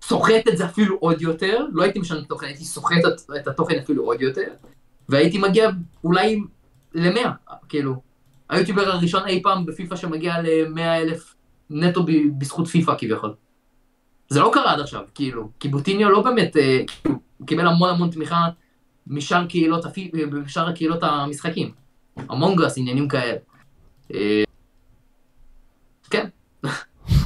[0.08, 3.76] סוחט את זה אפילו עוד יותר, לא הייתי משנה תוכן, הייתי סוחט את, את התוכן
[3.84, 4.48] אפילו עוד יותר,
[5.10, 5.70] והייתי מגיע
[6.04, 6.40] אולי
[6.94, 7.28] ל-100,
[7.70, 8.02] כאילו.
[8.50, 11.36] היוטיובר הראשון אי פעם בפיפא שמגיע ל-100 אלף
[11.70, 13.34] נטו ב- בזכות פיפא כביכול.
[14.30, 17.90] זה לא קרה עד עכשיו, כאילו, כי בוטיניו לא באמת, אה, כאילו, הוא קיבל המון
[17.90, 18.48] המון תמיכה
[19.08, 20.12] משאר קהילות, הפי-
[20.46, 21.72] משאר קהילות המשחקים.
[22.18, 23.38] המונגרס, עניינים כאלה.
[24.14, 24.44] אה.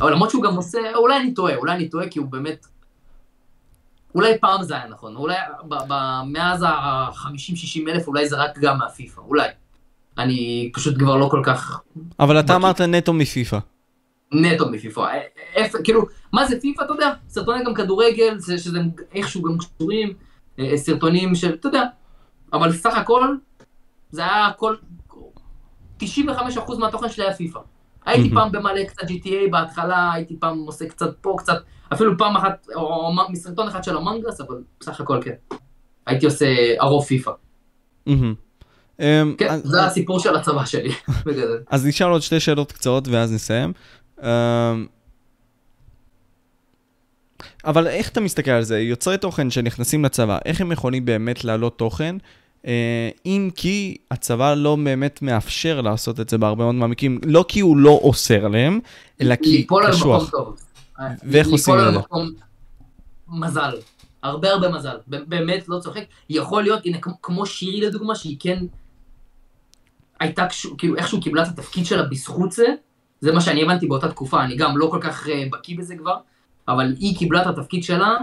[0.01, 2.67] אבל למרות שהוא גם עושה, אולי אני טועה, אולי אני טועה כי הוא באמת...
[4.15, 5.35] אולי פעם זה היה נכון, אולי
[6.25, 9.47] מאז ה-50-60 אלף אולי זה רק גם מהפיפא, אולי.
[10.17, 11.79] אני פשוט כבר לא כל כך
[12.19, 12.55] אבל אתה.
[12.55, 13.57] אמרת נטו מפיפא.
[14.31, 14.99] נטו מפיפא.
[15.57, 16.01] אה, כאילו,
[16.33, 18.79] מה זה פיפא, אתה יודע, סרטוני גם כדורגל, זה- שזה
[19.13, 20.13] איכשהו גם קשורים,
[20.59, 21.83] אה, סרטונים של, אתה יודע,
[22.53, 23.35] אבל סך הכל,
[24.11, 24.75] זה היה הכל,
[25.99, 26.05] 95%
[26.79, 27.59] מהתוכן שלי היה פיפא.
[28.05, 28.41] הייתי מהמם.
[28.41, 31.57] פעם במלא קצת GTA בהתחלה, הייתי פעם עושה קצת פה, קצת,
[31.93, 35.55] אפילו פעם אחת, או או מסרטון אחד של המנגרס, אבל בסך הכל כן.
[36.07, 36.45] הייתי עושה
[36.79, 37.31] הרוב פיפא.
[38.05, 38.33] מהמם.
[38.99, 40.91] אמ, כן, אז- זה הסיפור של הצבא שלי,
[41.25, 41.63] בגדול.
[41.69, 43.73] אז נשאל עוד שתי שאלות קצרות ואז נסיים.
[44.23, 44.27] אמ,
[47.65, 48.79] אבל איך אתה מסתכל על זה?
[48.79, 52.15] יוצרי תוכן שנכנסים לצבא, איך הם יכולים באמת להעלות תוכן?
[52.67, 57.59] אה, אם כי הצבא לא באמת מאפשר לעשות את זה בהרבה מאוד מעמיקים, לא כי
[57.59, 58.79] הוא לא אוסר עליהם,
[59.21, 60.31] אלא כי קשוח.
[61.23, 61.99] ואיך עושים את זה?
[63.27, 63.77] מזל.
[64.23, 64.97] הרבה הרבה מזל.
[65.07, 66.03] באמת, לא צוחק.
[66.29, 68.63] יכול להיות, הנה, כמו- שירי לדוגמה, שהיא כן
[70.19, 70.47] הייתה,
[70.77, 72.65] כאילו, איכשהו קיבלה את התפקיד שלה בזכות זה,
[73.21, 76.15] זה מה שאני הבנתי באותה תקופה, אני גם לא כל כך אה, בקיא בזה כבר,
[76.67, 78.17] אבל היא קיבלה את התפקיד שלה,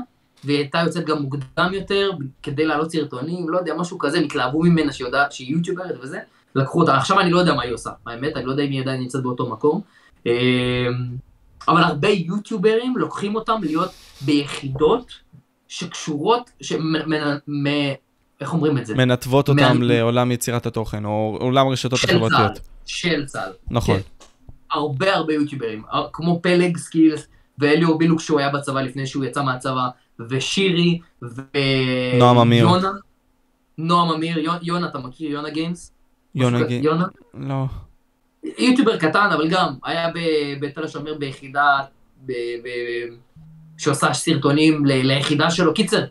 [0.44, 2.10] והיא הייתה יוצאת גם מוקדם יותר,
[2.42, 6.18] כדי להעלות סרטונים, לא יודע, משהו כזה, התלהבו ממנה שהיא יודעת שהיא יוטיוברית וזה,
[6.54, 6.96] לקחו אותה.
[6.96, 9.22] עכשיו אני לא יודע מה היא עושה, האמת, אני לא יודע אם היא עדיין נמצאת
[9.22, 9.80] באותו מקום.
[10.26, 10.32] אה,
[11.68, 15.12] אבל הרבה יוטיוברים לוקחים אותם להיות ביחידות
[15.68, 16.50] שקשורות.
[18.40, 18.94] איך אומרים את זה?
[18.94, 22.16] מנתבות אותם מה- לעולם יצירת התוכן, או עולם הרשתות של צה"ל.
[22.16, 22.60] החברתיות.
[22.86, 23.52] של צה"ל.
[23.70, 23.96] נכון.
[23.96, 24.02] כן.
[24.72, 27.26] הרבה הרבה יוטיוברים, כמו פלג סקילס,
[27.58, 29.88] ואליאור בילוק שהוא היה בצבא לפני שהוא יצא מהצבא,
[30.30, 31.40] ושירי, ו...
[32.18, 32.64] נועם אמיר.
[32.64, 32.90] יונה.
[33.78, 35.30] נועם אמיר, יונה, יונה אתה מכיר?
[35.30, 35.92] יונה גיימס?
[36.34, 37.04] יונה משהו גי- כזה, יונה?
[37.34, 37.64] לא.
[38.58, 40.08] יוטיובר קטן, אבל גם, היה
[40.60, 41.78] בתל השומר ביחידה,
[42.26, 43.14] ב- ב-
[43.78, 45.74] שעושה סרטונים ל- ליחידה שלו.
[45.74, 46.04] קיצר,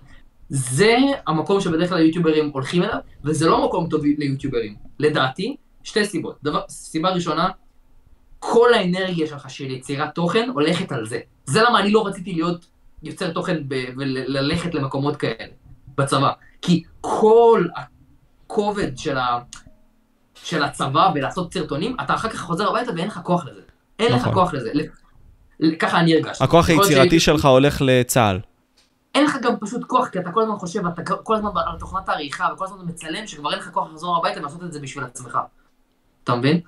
[0.50, 0.96] זה
[1.28, 4.76] המקום שבדרך כלל יוטיוברים הולכים אליו, וזה לא מקום טוב ליוטיוברים.
[5.00, 6.38] לדעתי, שתי סיבות.
[6.44, 7.50] דבר, סיבה ראשונה,
[8.40, 11.20] כל האנרגיה שלך של יצירת תוכן הולכת על זה.
[11.48, 12.66] זה למה אני לא רציתי להיות
[13.04, 15.54] יוצר תוכן ב- וללכת למקומות כאלה
[15.98, 16.32] בצבא.
[16.62, 19.40] כי כל הכובד של, ה...
[20.44, 23.62] של הצבא ולעשות סרטונים, אתה אחר כך חוזר הביתה ואין לך כוח לזה.
[24.00, 24.34] אין לך נכון.
[24.34, 24.72] כוח לזה.
[25.80, 26.44] ככה אני הרגשתי.
[26.44, 28.40] הכוח היצירתי ש- שלך הולך לצה"ל.
[29.16, 32.10] אין לך גם פשוט כוח, כי אתה כל הזמן חושב, אתה כל הזמן על תוכנת
[32.10, 35.38] העריכה, וכל הזמן מצלם, שכבר אין לך כוח לחזור הביתה ולעשות את זה בשביל עצמך.
[36.24, 36.60] אתה מבין?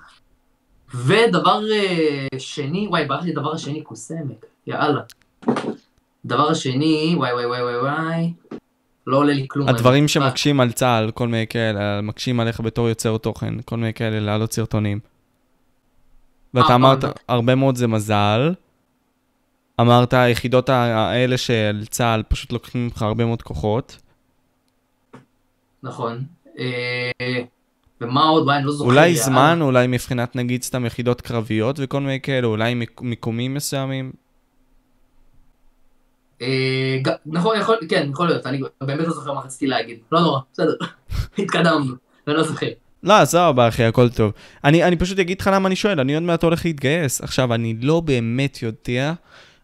[0.94, 5.00] ודבר אה, שני, וואי, ברח לי הדבר השני, כוסמק, יאללה.
[6.24, 8.32] דבר השני, וואי וואי וואי וואי וואי,
[9.06, 9.68] לא עולה לי כלום.
[9.68, 14.20] הדברים שמקשים על צה"ל, כל מיני כאלה, מקשים עליך בתור יוצר תוכן, כל מיני כאלה,
[14.20, 15.00] להעלות סרטונים.
[16.54, 18.54] ואתה אה, אמרת, הרבה מאוד זה מזל.
[19.80, 23.96] אמרת, היחידות האלה של צה"ל פשוט לוקחים ממך הרבה מאוד כוחות.
[25.82, 26.24] נכון.
[26.58, 27.10] אה,
[28.00, 28.90] ומה עוד, וואי, אני לא זוכר.
[28.90, 29.16] אולי.
[29.16, 34.12] זמן, אולי מבחינת נגיד סתם יחידות קרביות וכל מיני כאלה, אולי מיק- מיקומים מסוימים.
[36.42, 39.98] אה, נכון, יכול, כן, יכול להיות, אני באמת לא זוכר מה רציתי להגיד.
[40.12, 40.74] לא נורא, בסדר.
[41.38, 41.94] התקדמנו,
[42.26, 42.66] אני לא זוכר.
[43.02, 44.32] לא, סבבה אחי, הכל טוב.
[44.64, 47.20] אני, אני פשוט אגיד לך למה אני שואל, אני עוד מעט הולך להתגייס.
[47.20, 49.12] עכשיו, אני לא באמת יודע,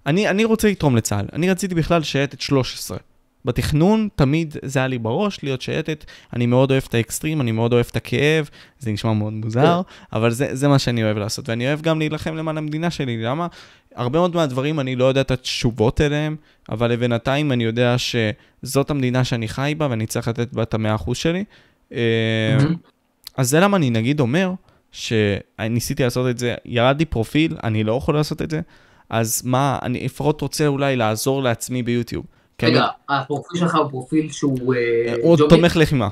[0.06, 1.26] אני, אני רוצה לתרום לצה"ל.
[1.32, 2.98] אני רציתי בכלל שייטת 13.
[3.46, 7.72] בתכנון תמיד זה היה לי בראש להיות שייטת, אני מאוד אוהב את האקסטרים, אני מאוד
[7.72, 9.80] אוהב את הכאב, זה נשמע מאוד מוזר,
[10.12, 13.46] אבל זה, זה מה שאני אוהב לעשות, ואני אוהב גם להילחם למען המדינה שלי, למה?
[13.94, 16.36] הרבה מאוד מהדברים אני לא יודע את התשובות אליהם,
[16.68, 20.94] אבל לבינתיים אני יודע שזאת המדינה שאני חי בה ואני צריך לתת בה את המאה
[20.94, 21.44] אחוז שלי.
[21.90, 22.74] מהמם.
[23.36, 24.52] אז זה למה אני נגיד אומר,
[24.92, 28.60] שניסיתי לעשות את זה, ירד לי פרופיל, אני לא יכול לעשות את זה,
[29.10, 32.24] אז מה, אני לפחות רוצה אולי לעזור לעצמי ביוטיוב.
[32.58, 34.74] כי רגע, הפרופיל שלך הוא פרופיל שהוא...
[34.74, 35.36] אה, הוא?
[35.48, 36.08] תומך לחימה.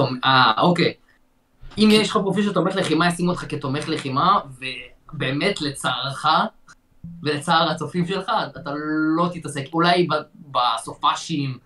[0.00, 0.92] תומ- אה, אוקיי.
[1.78, 4.38] אם יש לך פרופיל של תומך לחימה, ישימו אותך כתומך לחימה,
[5.14, 6.26] ובאמת לצערך,
[7.22, 8.70] ולצער הצופים שלך, אתה
[9.16, 9.64] לא תתעסק.
[9.72, 10.08] אולי
[10.50, 11.58] בסופאשים,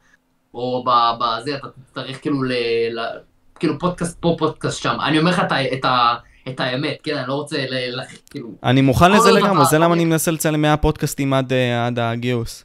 [0.54, 0.84] או
[1.20, 2.52] בזה, אתה תצטרך כאילו ל...
[2.90, 3.18] ל-
[3.58, 4.96] כאילו פודקאסט פה, פודקאסט שם.
[5.04, 6.14] אני אומר לך את ה- את ה-
[6.48, 7.16] את האמת, כן?
[7.16, 8.00] אני לא רוצה ל...
[8.30, 8.48] כאילו...
[8.62, 12.64] אני מוכן לזה לגמרי, זה למה אני מנסה לצלם 100 פודקאסטים אה, עד הגיוס.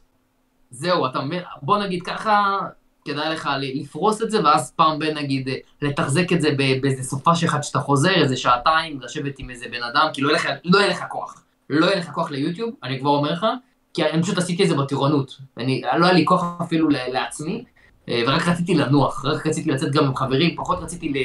[0.71, 1.41] זהו, אתה מבין?
[1.61, 2.57] בוא נגיד ככה,
[3.05, 6.49] כדאי לך לפרוס את זה, ואז פעם בין נגיד אה, לתחזק את זה
[6.81, 10.39] באיזה סופש אחד שאתה חוזר, איזה שעתיים, לשבת עם איזה בן אדם, כי לא יהיה
[10.39, 11.43] לך, לא יהיה לך כוח.
[11.69, 13.45] לא יהיה לך כוח ליוטיוב, אני כבר אומר לך,
[13.93, 15.37] כי אני פשוט עשיתי את זה בטירונות.
[15.57, 17.63] אני, לא היה לי כוח אפילו לעצמי,
[18.09, 21.17] אה, ורק רציתי לנוח, רק רציתי לצאת גם עם חברים, פחות רציתי ל,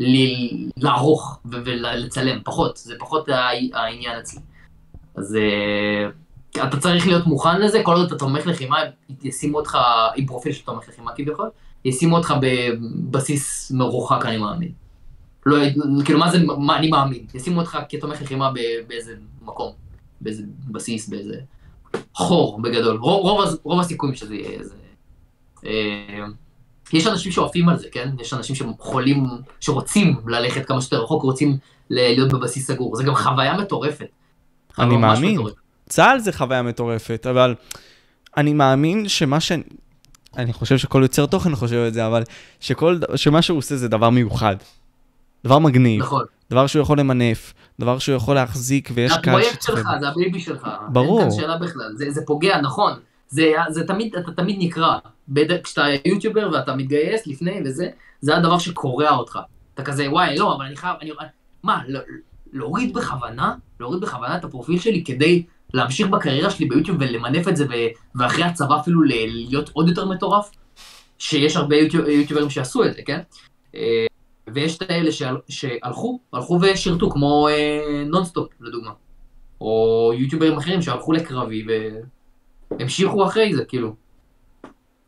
[0.00, 0.16] ל,
[0.76, 4.40] לערוך ולצלם, פחות, זה פחות הע- העניין אצלי.
[5.16, 6.10] אז אה,
[6.56, 8.78] אתה צריך להיות מוכן לזה, כל עוד אתה תומך לחימה,
[9.22, 9.78] ישימו אותך
[10.16, 11.50] עם פרופיל של תומך לחימה כביכול,
[11.84, 14.72] ישימו אותך בבסיס מרוחק, אני מאמין.
[15.46, 15.56] לא,
[16.04, 17.26] כאילו, מה זה, מה אני מאמין?
[17.34, 18.52] ישימו אותך כתומך לחימה
[18.86, 19.72] באיזה מקום,
[20.20, 21.34] באיזה בסיס, באיזה
[22.14, 22.96] חור בגדול.
[22.96, 24.74] רוב, רוב, רוב הסיכויים שזה יהיה איזה...
[25.66, 26.24] אה,
[26.92, 28.10] יש אנשים שעפים על זה, כן?
[28.20, 29.24] יש אנשים שחולים,
[29.60, 31.58] שרוצים ללכת כמה שיותר רחוק, רוצים
[31.90, 32.96] להיות בבסיס סגור.
[32.96, 34.08] זה גם חוויה מטורפת.
[34.78, 35.34] אני מאמין.
[35.34, 35.56] מטורפת.
[35.90, 37.54] צה"ל זה חוויה מטורפת, אבל
[38.36, 39.52] אני מאמין שמה ש...
[40.36, 42.22] אני חושב שכל יוצר תוכן חושב את זה, אבל
[42.60, 44.56] שכל, שמה שהוא עושה זה דבר מיוחד.
[45.44, 46.24] דבר מגניב, נכון.
[46.50, 49.78] דבר שהוא יכול למנף, דבר שהוא יכול להחזיק ויש זה קהל הפרויקט שצופה.
[49.78, 49.88] שלך.
[50.00, 50.68] זה ה baby שלך.
[50.88, 51.20] ברור.
[51.20, 51.92] אין כאן שאלה בכלל.
[51.96, 52.92] זה, זה פוגע, נכון.
[53.28, 54.98] זה, זה תמיד, אתה תמיד נקרע.
[55.64, 57.88] כשאתה יוטיובר ואתה מתגייס לפני וזה,
[58.20, 59.38] זה הדבר שקורע אותך.
[59.74, 61.10] אתה כזה, וואי, לא, אבל אני חייב, אני...
[61.62, 62.00] מה, לא,
[62.52, 63.54] להוריד בכוונה?
[63.80, 65.42] להוריד בכוונה את הפרופיל שלי כדי
[65.74, 67.72] להמשיך בקריירה שלי ביוטיוב ולמנף את זה, ו,
[68.14, 69.12] ואחרי הצבא אפילו ל-
[69.48, 70.50] להיות עוד יותר מטורף?
[71.18, 73.20] שיש הרבה יוטיוב, יוטיוברים שעשו את זה, כן?
[73.74, 74.06] אה,
[74.54, 78.92] ויש את האלה שהל, שהלכו, הלכו ושירתו, כמו אה, נונסטופ, לדוגמה.
[79.60, 81.64] או יוטיוברים אחרים שהלכו לקרבי
[82.70, 83.94] והמשיכו אחרי זה, כאילו.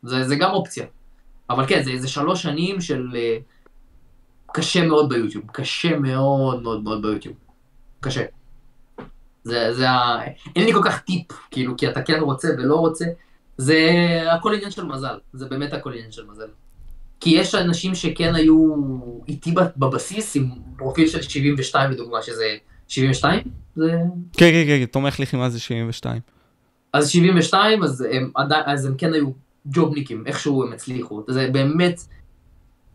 [0.03, 0.87] זה, זה גם אופציה.
[1.51, 3.37] אבל כן, זה, זה שלוש שנים של אה,
[4.53, 5.44] קשה מאוד ביוטיוב.
[5.53, 7.35] קשה מאוד מאוד מאוד ביוטיוב.
[8.01, 8.25] קשה.
[9.44, 10.20] זה, זה ה...
[10.57, 13.05] אין לי כל כך טיפ, כאילו, כי אתה כן רוצה ולא רוצה.
[13.57, 13.78] זה
[14.33, 15.18] הכל עניין של מזל.
[15.33, 16.48] זה באמת הכל עניין של מזל.
[17.20, 18.74] כי יש אנשים שכן היו
[19.28, 22.44] איתי בבסיס עם פרופיל של 72 לדוגמה, שזה
[22.88, 23.40] 72?
[23.76, 23.92] זה...
[24.33, 26.20] כן, כן, כן, תומך לחימה זה 72.
[26.92, 28.33] אז 72, אז הם,
[28.66, 29.31] אז הם כן היו
[29.66, 31.22] ג'ובניקים, איכשהו הם הצליחו.
[31.28, 32.00] זה באמת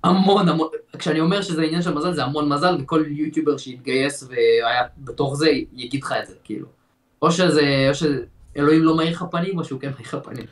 [0.08, 0.68] המון המון,
[1.00, 5.50] כשאני אומר שזה עניין של מזל, זה המון מזל, וכל יוטיובר שהתגייס והיה בתוך זה,
[5.74, 6.68] יגיד לך את זה, כאילו.
[7.22, 10.46] או שזה, או שאלוהים לא מאיר לך פנים, או שהוא כן מאיר לך פנים.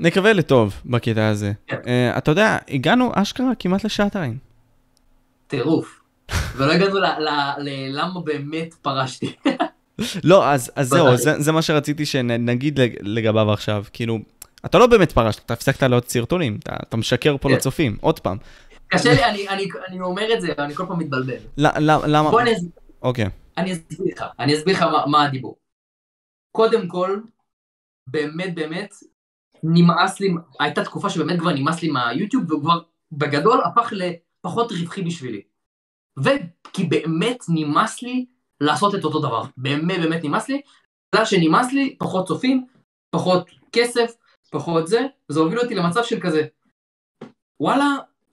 [0.00, 1.52] נקווה לטוב בקטע הזה.
[1.66, 1.76] כן.
[1.84, 4.38] Uh, אתה יודע, הגענו אשכרה כמעט לשעתיים.
[5.46, 6.00] טירוף.
[6.56, 7.28] ולא הגענו ל- ל-
[7.58, 9.32] ל- למה באמת פרשתי.
[10.24, 11.16] לא, אז, אז זהו.
[11.16, 14.18] זה, זה מה שרציתי שנגיד לג- לגביו עכשיו, כאילו,
[14.66, 17.54] אתה לא באמת פרשת, אתה הפסקת לעוד סרטונים, אתה, אתה משקר פה כן.
[17.54, 18.36] לצופים, עוד פעם.
[18.88, 21.36] קשה לי, אני- אני- אני אומר את זה, אני כל פעם מתבלבל.
[21.56, 22.30] למה?
[22.30, 22.70] בוא אני אסביר.
[23.02, 23.26] אוקיי.
[23.58, 25.56] אני אסביר לך, אני אסביר לך מה, מה הדיבור.
[26.56, 27.20] קודם כל,
[28.06, 28.94] באמת באמת,
[29.62, 30.28] נמאס לי,
[30.60, 32.80] הייתה תקופה שבאמת כבר נמאס לי מהיוטיוב, והוא כבר
[33.12, 35.42] בגדול הפך לפחות רווחי בשבילי.
[36.18, 38.26] וכי באמת נמאס לי
[38.60, 39.42] לעשות את אותו דבר.
[39.56, 40.60] באמת באמת נמאס לי.
[41.14, 42.66] בגלל שנמאס לי, פחות צופים,
[43.10, 44.12] פחות כסף,
[44.50, 46.46] פחות זה, זה הוביל אותי למצב של כזה,
[47.60, 47.86] וואלה,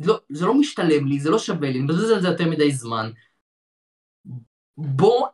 [0.06, 2.72] לא, זה לא משתלם לי, זה לא שווה לי, אני מבזבז על זה יותר מדי
[2.72, 3.12] זמן.
[4.78, 5.28] בוא,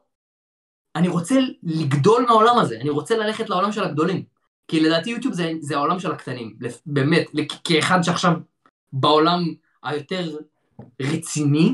[0.96, 4.24] אני רוצה לגדול מהעולם הזה, אני רוצה ללכת לעולם של הגדולים.
[4.68, 7.26] כי לדעתי יוטיוב זה, זה העולם של הקטנים, באמת,
[7.64, 8.32] כאחד שעכשיו
[8.94, 9.44] בעולם
[9.84, 10.38] היותר
[11.02, 11.74] רציני,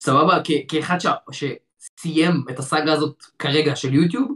[0.00, 0.38] סבבה?
[0.68, 1.06] כאחד ש,
[1.80, 4.34] שסיים את הסאגה הזאת כרגע של יוטיוב,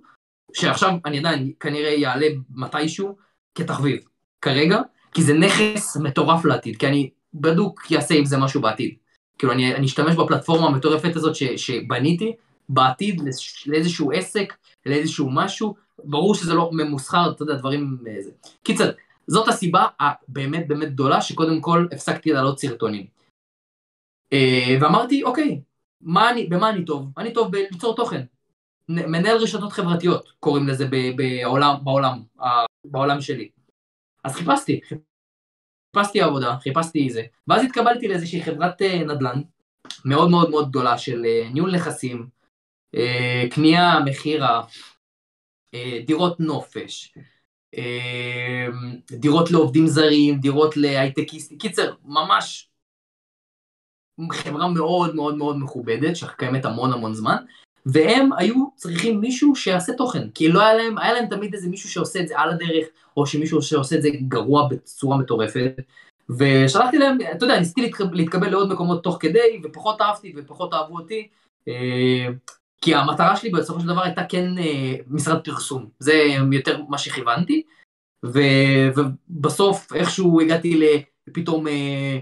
[0.53, 3.17] שעכשיו אני עדיין כנראה יעלה מתישהו
[3.55, 4.05] כתחביב,
[4.41, 4.81] כרגע,
[5.19, 8.95] כי זה נכס מטורף לעתיד, כי אני בדוק אעשה עם זה משהו בעתיד.
[9.39, 12.37] כאילו אני, אני אשתמש בפלטפורמה המטורפת הזאת ש, שבניתי
[12.69, 14.55] בעתיד לאיז- לאיזשהו עסק,
[14.87, 17.99] לאיזשהו משהו, ברור שזה לא ממוסחר, אתה יודע, דברים...
[18.07, 18.31] אה, זה.
[18.63, 18.91] קיצר,
[19.27, 23.07] זאת הסיבה הבאמת באמת גדולה שקודם כל הפסקתי לעלות סרטונים.
[24.33, 25.61] אה, ואמרתי, אוקיי,
[26.01, 27.13] מה אני, במה אני טוב?
[27.17, 28.23] אני טוב בליצור תוכן.
[28.89, 32.23] מנהל רשתות חברתיות, קוראים לזה בעולם, בעולם,
[32.85, 33.49] בעולם שלי.
[34.25, 34.81] אז חיפשתי,
[35.97, 39.41] חיפשתי עבודה, חיפשתי זה, ואז התקבלתי לאיזושהי חברת אה, נדל"ן
[40.05, 42.29] מאוד מאוד מאוד גדולה של אה, ניהול נכסים,
[42.95, 44.63] אה, קנייה, מכירה,
[46.07, 47.15] דירות נופש,
[49.11, 52.71] דירות לעובדים זרים, דירות להייטקיסטים, קיצר, ממש
[54.33, 57.37] חברה מאוד מאוד מאוד מכובדת, שקיימת המון המון זמן,
[57.87, 61.91] והם היו צריכים מישהו שיעשה תוכן, כי לא היה להם, היה להם תמיד איזה מישהו
[61.91, 62.87] שעושה את זה על הדרך,
[63.19, 65.73] או שמישהו שעושה את זה גרוע בצורה מטורפת,
[66.31, 71.29] ושלחתי להם, אתה יודע, ניסיתי להתקבל, לעוד מקומות תוך כדי, ופחות אהבתי ופחות אהבו אותי,
[71.69, 72.27] אה,
[72.81, 76.13] כי המטרה שלי בסופו של דבר הייתה כן אה, משרד פרסום, זה
[76.53, 77.63] יותר מה שכיוונתי,
[78.27, 78.39] ו,
[78.97, 80.81] ובסוף איכשהו הגעתי
[81.29, 82.19] לפתאום אה,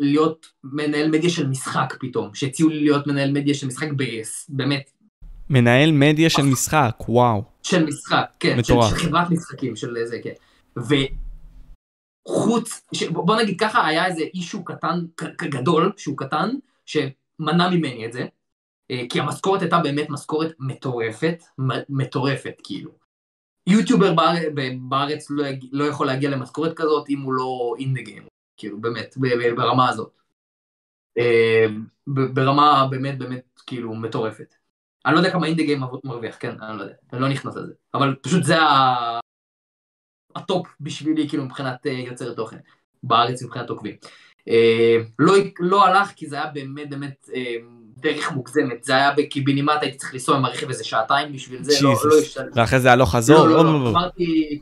[0.00, 4.90] להיות מנהל מדיה של משחק פתאום, שהציעו לי להיות מנהל מדיה של משחק ב- באמת,
[5.50, 7.42] מנהל מדיה של משחק, וואו.
[7.62, 8.90] של משחק, כן, של, מטורף.
[8.90, 10.32] של חברת משחקים, של זה, כן.
[12.26, 13.02] וחוץ, ש...
[13.02, 15.04] בוא נגיד ככה, היה איזה אישו קטן,
[15.42, 16.50] גדול, שהוא קטן,
[16.86, 18.26] שמנע ממני את זה,
[18.90, 21.44] אה, כי המשכורת הייתה באמת משכורת מטורפת,
[21.88, 22.90] מטורפת, כאילו.
[23.66, 25.64] יוטיובר בארץ, בארץ לא, יג...
[25.72, 29.14] לא יכול להגיע למשכורת כזאת אם הוא לא the game, כאילו, באמת,
[29.56, 30.20] ברמה הזאת.
[31.18, 31.66] אה,
[32.06, 34.54] ברמה באמת באמת, כאילו, מטורפת.
[35.06, 37.72] אני לא יודע כמה אינדה גיים מרוויח, כן, אני לא יודע, אני לא נכנס לזה.
[37.94, 39.20] אבל פשוט זה ה...
[40.36, 42.56] ה top בשבילי, כאילו, מבחינת אה, יוצר תוכן,
[43.02, 43.94] בארץ מבחינת עוקבים.
[44.40, 44.52] אה,
[45.18, 47.32] לא, לא הלך, כי זה היה באמת באמת אה,
[47.96, 48.84] דרך מוגזמת.
[48.84, 52.18] זה היה בקיבינימט, הייתי צריך לנסוע עם הרכב איזה שעתיים בשביל זה, לא, לא.
[52.18, 52.50] השתלם.
[52.54, 53.46] ואחרי זה הלוך חזור.
[53.46, 53.90] לא, לא, לא, לא, לא.
[53.90, 54.60] אמרתי...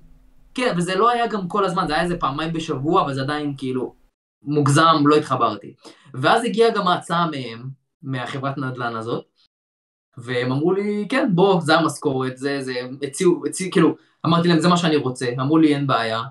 [0.54, 3.54] כן, וזה לא היה גם כל הזמן, זה היה איזה פעמיים בשבוע, אבל זה עדיין
[3.58, 3.94] כאילו
[4.42, 5.74] מוגזם, לא התחברתי.
[6.14, 7.68] ואז הגיעה גם ההצעה מהם,
[8.02, 9.24] מהחברת נדל"ן הזאת,
[10.18, 13.96] והם אמרו לי, כן, בוא, זה המשכורת, זה, זה, הציעו, הציעו, כאילו,
[14.26, 16.22] אמרתי להם, זה מה שאני רוצה, אמרו לי, אין בעיה,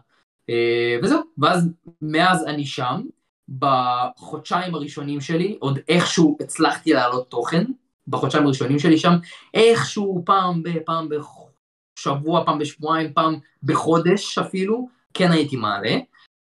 [0.50, 1.69] אה, וזהו, ואז
[2.02, 3.02] מאז אני שם,
[3.50, 7.63] בחודשיים הראשונים שלי, עוד איכשהו הצלחתי להעלות תוכן,
[8.08, 9.13] בחודשיים הראשונים שלי שם,
[9.54, 10.69] איכשהו פעם ב...
[10.86, 15.98] פעם בשבוע, פעם בשבועיים, פעם בחודש אפילו, כן הייתי מעלה,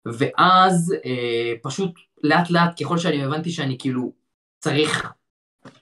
[0.05, 1.91] ואז אה, פשוט
[2.23, 4.11] לאט לאט, ככל שאני הבנתי שאני כאילו
[4.59, 5.13] צריך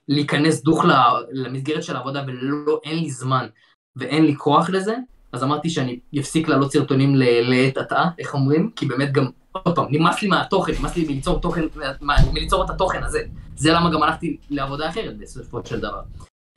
[0.09, 0.85] להיכנס דוך
[1.31, 3.47] למסגרת של העבודה ולא, אין לי זמן
[3.95, 4.95] ואין לי כוח לזה,
[5.33, 8.71] אז אמרתי שאני אפסיק להעלות סרטונים לעת עתה, איך אומרים?
[8.75, 11.61] כי באמת גם, עוד פעם, נמאס לי מהתוכן, נמאס לי מליצור תוכן,
[12.01, 13.23] מה- מליצור את התוכן הזה.
[13.55, 16.01] זה למה גם הלכתי לעבודה אחרת בסופו של דבר.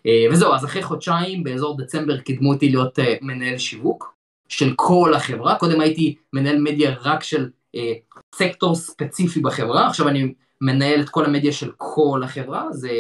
[0.07, 4.15] אה, וזהו, אז אחרי חודשיים, באזור דצמבר, קידמו אותי להיות אה, מנהל שיווק
[4.49, 5.55] של כל החברה.
[5.59, 7.93] קודם הייתי מנהל מדיה רק של אה,
[8.35, 12.91] סקטור ספציפי בחברה, עכשיו אני מנהל את כל המדיה של כל החברה, זה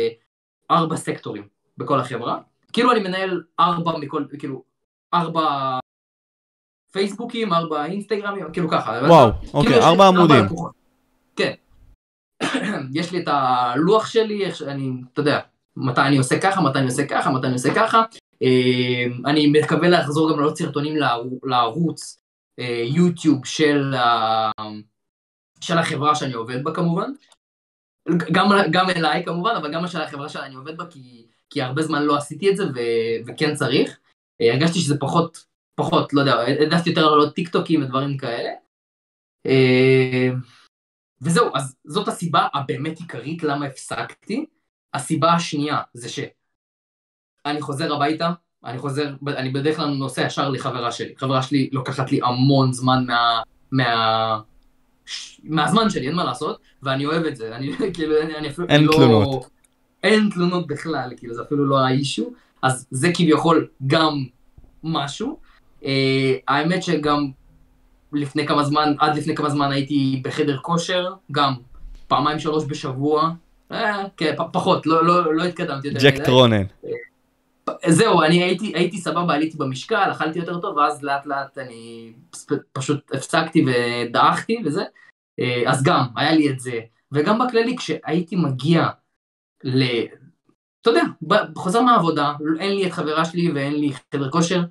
[0.73, 1.49] ארבע סקטורים
[1.79, 2.39] בכל החברה.
[2.73, 4.63] כאילו אני מנהל ארבע מכל, כאילו,
[5.15, 5.79] ארבע
[6.93, 9.01] פייסבוקים, ארבע אינסטגרמים, כאילו ככה.
[9.09, 10.45] וואו, כאילו אוקיי, יש לי ארבע עמודים.
[11.37, 11.53] כן.
[12.95, 15.41] יש לי את הלוח שלי, איך ש- אני, אתה יודע,
[15.77, 18.03] מתי אני עושה ככה, מתי אני עושה ככה, מתי אני עושה ככה.
[18.43, 22.23] אה, אני מקווה לחזור גם לעוד סרטונים לערו- לערוץ
[22.59, 23.95] אה, יוטיוב של,
[25.61, 27.11] של החברה שאני עובד בה כמובן.
[28.09, 32.03] גם, גם אליי כמובן, אבל גם של החברה שאני עובד בה, כי, כי הרבה זמן
[32.03, 32.79] לא עשיתי את זה, ו,
[33.27, 33.99] וכן צריך.
[34.41, 35.45] אה, הרגשתי שזה פחות,
[35.75, 38.51] פחות, לא יודע, העדפתי יותר לעלות טיק טוקים ודברים כאלה.
[39.47, 40.29] אה,
[41.23, 44.47] וזהו, אז זאת הסיבה הבאמת עיקרית למה הפסקתי.
[44.95, 48.33] הסיבה השנייה זה שאני חוזר הביתה,
[48.65, 51.15] אני חוזר, אני בדרך כלל נוסע ישר לחברה שלי.
[51.17, 53.43] חברה שלי לוקחת לי המון זמן מה...
[53.73, 54.41] מה...
[55.45, 58.85] מהזמן שלי, אין מה לעשות, ואני אוהב את זה, אני כאילו, אני, אני אפילו אין
[58.85, 58.93] לא...
[58.93, 59.47] תלונות.
[60.03, 62.33] אין תלונות בכלל, כאילו, זה אפילו לא האישו,
[62.63, 64.25] אז זה כביכול גם
[64.85, 65.39] משהו.
[65.85, 67.31] אה, האמת שגם
[68.13, 71.55] לפני כמה זמן, עד לפני כמה זמן הייתי בחדר כושר, גם
[72.09, 73.31] פעמיים שלוש בשבוע,
[73.73, 76.63] אה, כן, פחות, לא, לא, לא התקדמתי יותר ג'ק טרונן.
[77.89, 82.13] זהו, אני הייתי, הייתי סבבה, עליתי במשקל, אכלתי יותר טוב, ואז לאט לאט אני
[82.73, 84.83] פשוט הפסקתי ודעכתי וזה.
[85.41, 86.81] אה, אז גם, היה לי את זה.
[87.13, 88.89] וגם בכללי, כשהייתי מגיע
[89.65, 89.83] ל...
[90.81, 91.03] אתה יודע,
[91.57, 94.63] חוזר מהעבודה, אין לי את חברה שלי ואין לי חדר כושר,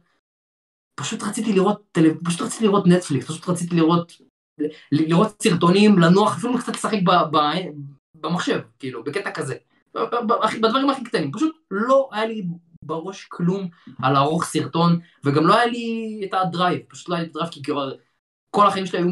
[0.99, 4.21] פשוט רציתי לראות, טלו- פשוט רציתי לראות נטפליקס, פשוט רציתי לראות,
[4.91, 7.71] לראות סרטונים, לנוח, אפילו קצת לשחק ב- ב-
[8.15, 9.55] במחשב, כאילו, בקטע כזה.
[10.61, 12.43] בדברים הכי קטנים, פשוט לא היה לי
[12.86, 13.67] בראש כלום
[14.03, 17.36] על לערוך סרטון, וגם לא היה לי את ה drive, פשוט לא היה לי את
[17.36, 17.93] ה drive, כי כבר
[18.49, 19.09] כל החיים שלי היו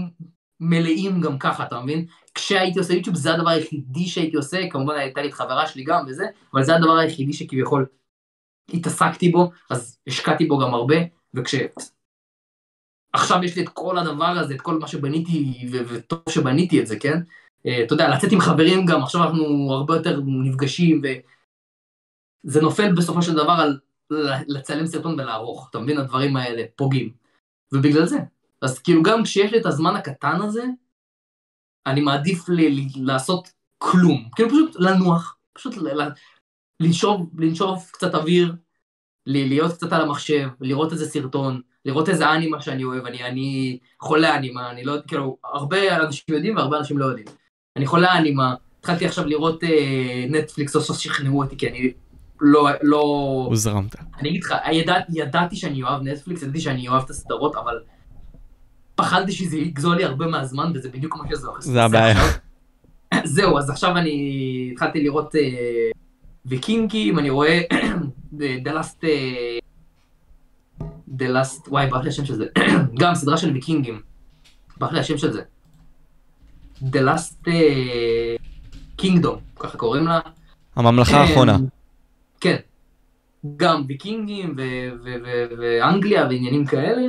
[0.59, 2.05] מלאים גם ככה, אתה מבין?
[2.35, 6.05] כשהייתי עושה יוטיוב זה הדבר היחידי שהייתי עושה, כמובן הייתה לי את חברה שלי גם
[6.07, 7.85] וזה, אבל זה הדבר היחידי שכביכול
[8.73, 10.95] התעסקתי בו, אז השקעתי בו גם הרבה,
[11.33, 11.55] וכש...
[13.13, 16.87] עכשיו יש לי את כל הדבר הזה, את כל מה שבניתי, ו- וטוב שבניתי את
[16.87, 17.19] זה, כן?
[17.65, 21.01] אה, אתה יודע, לצאת עם חברים גם, עכשיו אנחנו הרבה יותר נפגשים,
[22.45, 23.79] וזה נופל בסופו של דבר על
[24.47, 25.97] לצלם סרטון ולערוך, אתה מבין?
[25.97, 27.09] הדברים האלה פוגעים.
[27.71, 28.17] ובגלל זה.
[28.61, 30.63] אז כאילו גם כשיש לי את הזמן הקטן הזה,
[31.87, 34.29] אני מעדיף ל- ל- לעשות כלום.
[34.35, 36.11] כאילו פשוט לנוח, פשוט ל- ל-
[36.79, 38.55] לנשוב, לנשוב קצת אוויר,
[39.27, 43.79] ל- להיות קצת על המחשב, לראות איזה סרטון, לראות איזה אנימה שאני אוהב, אני, אני
[44.01, 47.27] חולה אנימה, אני לא, כאילו, הרבה אנשים יודעים והרבה אנשים לא יודעים.
[47.75, 51.93] אני חולה אנימה, התחלתי עכשיו לראות אה, נטפליקס, סוף סוף שכנעו אותי, כי אני
[52.41, 52.97] לא, לא,
[53.49, 53.95] הוזרמת.
[54.19, 57.79] אני אגיד לך, ידע, ידעתי שאני אוהב נטפליקס, ידעתי שאני אוהב את הסדרות, אבל
[58.95, 62.19] פחדתי שזה יגזול לי הרבה מהזמן, וזה בדיוק מה שזה עושה זה הבעיה.
[63.23, 65.41] זהו, אז עכשיו אני התחלתי לראות אה,
[66.45, 67.61] ויקינגים, אני רואה
[68.39, 69.03] The Last...
[69.03, 69.57] אה,
[71.17, 71.69] The Last...
[71.69, 72.45] וואי, ברח לי השם של זה.
[72.99, 74.01] גם סדרה של ויקינגים.
[74.77, 75.41] ברח לי השם של זה.
[76.81, 78.35] The Last אה,
[79.01, 80.19] Kingdom, ככה קוראים לה.
[80.75, 81.57] הממלכה האחרונה.
[82.39, 82.55] כן.
[83.55, 84.55] גם ויקינגים
[85.57, 87.01] ואנגליה ועניינים כאלה.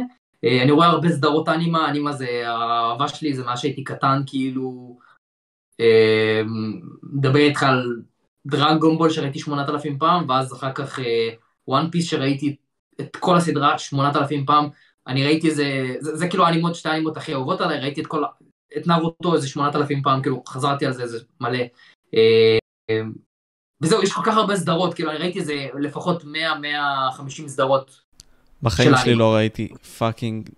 [0.44, 4.98] אה, אני רואה הרבה סדרות אנימה, אנימה זה האהבה שלי, זה מה שהייתי קטן כאילו.
[5.80, 6.42] אה,
[7.02, 8.02] מדבר איתך על
[8.46, 10.98] דרגון בול שראיתי 8,000 פעם, ואז אחר כך
[11.68, 12.56] וואן פיס שראיתי
[13.00, 14.68] את כל הסדרה 8,000 פעם.
[15.06, 18.24] אני ראיתי איזה, זה, זה כאילו האנימות, שתי האנימות הכי אהובות עליי, ראיתי את כל,
[18.76, 21.58] את נרוטו איזה 8,000 פעם, כאילו חזרתי על זה איזה מלא.
[23.80, 28.00] וזהו, יש כל כך הרבה סדרות, כאילו אני ראיתי איזה לפחות 100-150 סדרות.
[28.62, 29.14] בחיים של שלי.
[29.14, 29.68] לא ראיתי
[29.98, 30.48] fucking...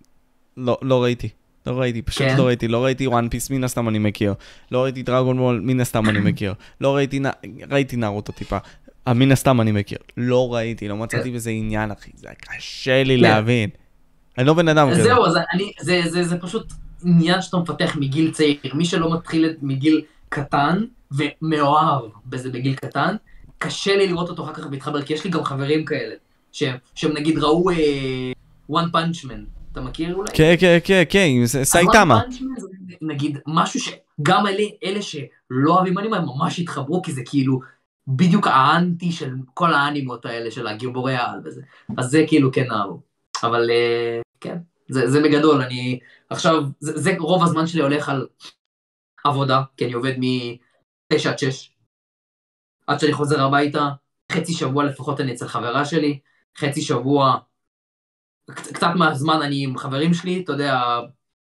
[0.57, 1.29] לא לא ראיתי.
[1.65, 2.37] לא ראיתי, פשוט כן?
[2.37, 4.33] לא ראיתי, לא ראיתי וואן פיס, מן הסתם אני מכיר.
[4.71, 6.53] לא ראיתי דרגון בול, מן הסתם אני מכיר.
[6.81, 7.19] לא ראיתי,
[7.69, 8.57] ראיתי נרוטו טיפה.
[9.07, 9.97] אה, מן הסתם אני מכיר.
[10.17, 12.11] לא ראיתי, לא מצאתי בזה עניין, אחי.
[12.15, 13.21] זה קשה לי כן.
[13.21, 13.69] להבין.
[14.37, 15.03] אני לא בן אדם כזה.
[15.03, 16.73] זהו, אז אני, זה, זה, זה פשוט
[17.05, 18.57] עניין שאתה מפתח מגיל צעיר.
[18.73, 20.83] מי שלא מתחיל מגיל קטן
[21.17, 23.15] ומאוהב בזה בגיל קטן,
[23.57, 26.15] קשה לי לראות אותו אחר כך מתחבר, כי יש לי גם חברים כאלה,
[26.51, 28.31] שהם, שהם נגיד ראו אה,
[28.71, 30.31] one punch man, אתה מכיר אולי?
[30.33, 32.21] כן, כן, כן, כן, עם סייטמה.
[32.21, 32.67] One Punch Man זה
[33.01, 37.59] נגיד משהו שגם אלה, אלה שלא אוהבים אנימה הם ממש התחברו כי זה כאילו
[38.07, 41.61] בדיוק האנטי של כל האנימות האלה של הגיבורי העל וזה.
[41.97, 42.99] אז זה כאילו כן אהבו.
[43.43, 44.57] אבל אה, כן,
[44.89, 45.99] זה, זה בגדול, אני
[46.29, 48.27] עכשיו, זה, זה רוב הזמן שלי הולך על
[49.23, 50.13] עבודה, כי אני עובד
[51.13, 51.71] מ-9 עד 6.
[52.87, 53.89] עד שאני חוזר הביתה,
[54.31, 56.19] חצי שבוע לפחות אני אצל חברה שלי,
[56.57, 57.37] חצי שבוע,
[58.51, 60.79] קצ- קצת מהזמן אני עם חברים שלי, אתה יודע,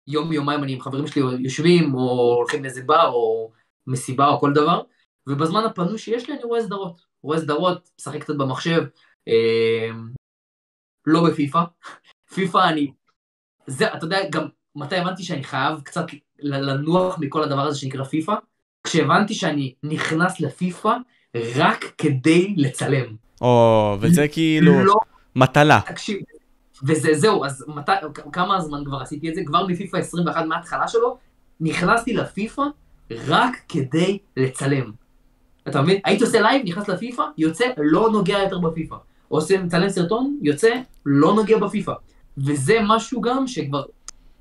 [0.07, 3.51] יום יומיים אני עם חברים שלי יושבים, או הולכים לאיזה בר, או
[3.87, 4.81] מסיבה, או כל דבר,
[5.27, 7.01] ובזמן הפנוי שיש לי אני רואה סדרות.
[7.23, 8.83] רואה סדרות, משחק קצת במחשב,
[9.27, 9.89] אה,
[11.05, 11.63] לא בפיפא.
[12.33, 12.91] פיפא אני...
[13.67, 16.05] זה, אתה יודע, גם מתי הבנתי שאני חייב קצת
[16.39, 18.33] לנוח מכל הדבר הזה שנקרא פיפא?
[18.87, 20.93] כשהבנתי שאני נכנס לפיפא
[21.55, 23.05] רק כדי לצלם.
[23.41, 24.95] או, וזה כאילו לא
[25.35, 25.79] מטלה.
[25.85, 26.17] תקשיב,
[26.83, 27.91] וזה זהו, אז מתי,
[28.31, 29.41] כמה זמן כבר עשיתי את זה?
[29.45, 31.17] כבר מפיפא 21 מההתחלה שלו,
[31.59, 32.63] נכנסתי לפיפא
[33.11, 34.91] רק כדי לצלם.
[35.67, 35.99] אתה מבין?
[36.05, 38.95] הייתי עושה live, נכנס לפיפא, יוצא, לא נוגע יותר בפיפא.
[39.27, 40.69] עושה, מצלם סרטון, יוצא,
[41.05, 41.93] לא נוגע בפיפא.
[42.37, 43.83] וזה משהו גם שכבר,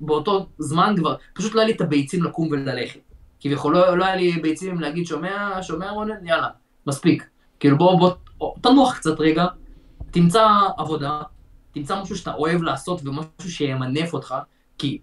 [0.01, 3.01] באותו זמן כבר, פשוט לא היה לי את הביצים לקום וללכת.
[3.47, 6.49] כביכול לא, לא היה לי ביצים להגיד, שומע, שומע רונן, יאללה,
[6.87, 7.27] מספיק.
[7.61, 7.99] כאילו בוא,
[8.39, 9.47] בוא, תנוח קצת רגע,
[10.11, 11.23] תמצא עבודה,
[11.73, 14.35] תמצא משהו שאתה אוהב לעשות ומשהו שימנף אותך,
[14.79, 14.99] כי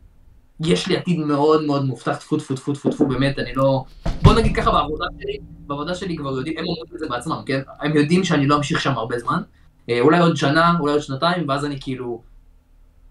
[0.59, 3.83] יש לי עתיד מאוד מאוד מובטח, טפו טפו טפו טפו טפו, באמת, אני לא...
[4.21, 5.37] בוא נגיד ככה, בעבודה שלי,
[5.67, 7.61] בעבודה שלי כבר יודעים, הם אומרים את זה בעצמם, כן?
[7.79, 9.41] הם יודעים שאני לא אמשיך שם הרבה זמן.
[9.89, 12.21] אה, אולי עוד שנה, אולי עוד שנתיים, ואז אני כאילו,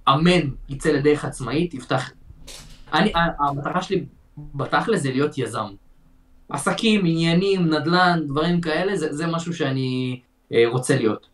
[0.08, 2.10] אמן, יצא לדרך עצמאית, יפתח...
[2.92, 4.04] אני, המטרה שלי
[4.38, 5.66] בתכל'ס זה להיות יזם.
[6.48, 10.20] עסקים, עניינים, נדל"ן, דברים כאלה, זה, זה משהו שאני
[10.52, 11.26] אה, רוצה להיות.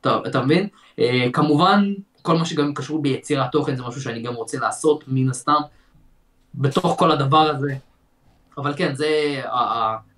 [0.00, 0.68] טוב, אתה מבין?
[0.98, 1.92] אה, כמובן,
[2.22, 5.60] כל מה שגם קשור ביצירת תוכן זה משהו שאני גם רוצה לעשות, מן הסתם,
[6.54, 7.74] בתוך כל הדבר הזה.
[8.58, 9.40] אבל כן, זה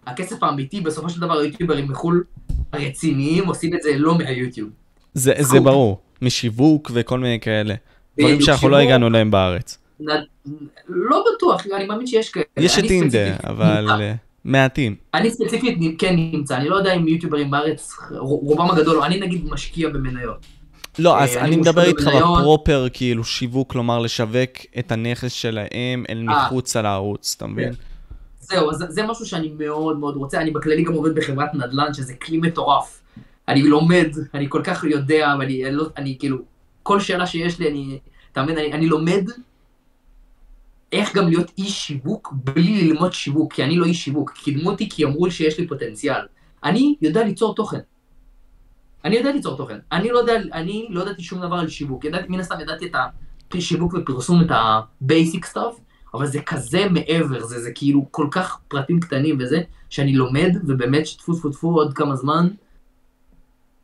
[0.06, 2.24] הכסף האמיתי, בסופו של דבר היוטיוברים מחו"ל
[2.72, 4.70] הרציניים עושים את זה לא מהיוטיוב.
[5.14, 7.74] זה, זה ברור, משיווק וכל מיני כאלה.
[8.18, 9.78] דברים שאנחנו לא הגענו להם בארץ.
[10.88, 12.44] לא בטוח, אני מאמין שיש כאלה.
[12.56, 14.94] יש את אינדה, אבל אה, מעטים.
[15.14, 19.88] אני ספציפית כן נמצא, אני לא יודע אם יוטיוברים בארץ, רובם הגדול, אני נגיד משקיע
[19.88, 20.46] במניות.
[20.98, 26.26] לא, אז אה, אני מדבר איתך בפרופר, כאילו שיווק, כלומר לשווק את הנכס שלהם אל
[26.28, 26.46] אה.
[26.46, 27.72] מחוץ על הערוץ, אתה מבין?
[27.72, 27.78] כן.
[28.40, 32.14] זהו, אז זה משהו שאני מאוד מאוד רוצה, אני בכללי גם עובד בחברת נדל"ן, שזה
[32.14, 33.00] כלי מטורף.
[33.48, 36.38] אני לומד, אני כל כך יודע, ואני אני לא, אני כאילו,
[36.82, 37.98] כל שאלה שיש לי, אני,
[38.32, 39.24] אתה מבין, אני, אני לומד
[40.92, 44.88] איך גם להיות איש שיווק בלי ללמוד שיווק, כי אני לא איש שיווק, קידמו אותי
[44.88, 46.20] כי אמרו לי שיש לי פוטנציאל.
[46.64, 47.80] אני יודע ליצור תוכן.
[49.04, 49.78] אני יודע ליצור תוכן.
[49.92, 52.04] אני לא, יודע, אני לא ידעתי שום דבר על שיווק.
[52.04, 55.80] ידעתי, מן הסתם ידעתי את השיווק ופרסום, את ה-basic stuff,
[56.14, 59.60] אבל זה כזה מעבר, זה, זה כאילו כל כך פרטים קטנים וזה,
[59.90, 62.48] שאני לומד, ובאמת שטפו טפו טפו עוד כמה זמן,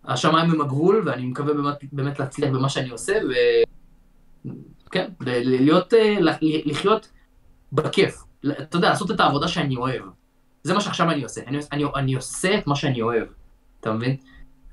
[0.04, 3.12] השמיים הם הגבול, ואני מקווה באמת, באמת להצליח במה שאני עושה,
[4.92, 7.08] וכן, להיות, אה, לחיות
[7.72, 8.24] בכיף.
[8.50, 10.02] אתה יודע, לעשות את העבודה שאני אוהב.
[10.62, 11.40] זה מה שעכשיו אני עושה.
[11.46, 13.24] אני, אני, אני עושה את מה שאני אוהב,
[13.80, 14.16] אתה מבין?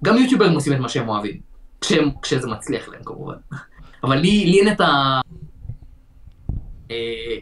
[0.03, 1.39] גם יוטיוברים עושים את מה שהם אוהבים,
[1.81, 3.35] כשהם, כשזה מצליח להם כמובן.
[4.03, 5.21] אבל לי, לי אין את ה...
[6.91, 7.37] אה,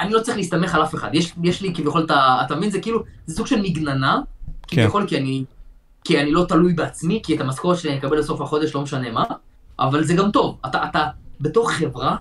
[0.00, 1.14] אני לא צריך להסתמך על אף אחד.
[1.14, 2.42] יש, יש לי כביכול את ה...
[2.46, 2.70] אתה מבין?
[2.70, 4.20] זה כאילו, זה סוג של מגננה,
[4.66, 4.82] כן.
[4.82, 5.44] כביכול כי אני,
[6.04, 9.10] כי אני לא תלוי בעצמי, כי את המשכורת שלי אני אקבל לסוף החודש, לא משנה
[9.10, 9.24] מה,
[9.78, 10.58] אבל זה גם טוב.
[10.66, 11.06] אתה, אתה
[11.40, 12.16] בתור חברה,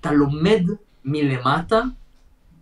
[0.00, 0.62] אתה לומד
[1.04, 1.80] מלמטה,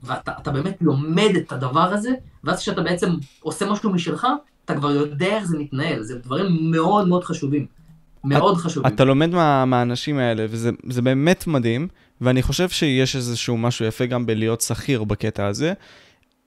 [0.03, 2.11] ואתה באמת לומד את הדבר הזה,
[2.45, 4.26] ואז כשאתה בעצם עושה משהו משלך,
[4.64, 7.66] אתה כבר יודע איך זה מתנהל, זה דברים מאוד מאוד חשובים.
[8.24, 8.95] מאוד חשובים.
[8.95, 11.88] אתה לומד מה, מהאנשים האלה, וזה באמת מדהים,
[12.20, 15.72] ואני חושב שיש איזשהו משהו יפה גם בלהיות שכיר בקטע הזה.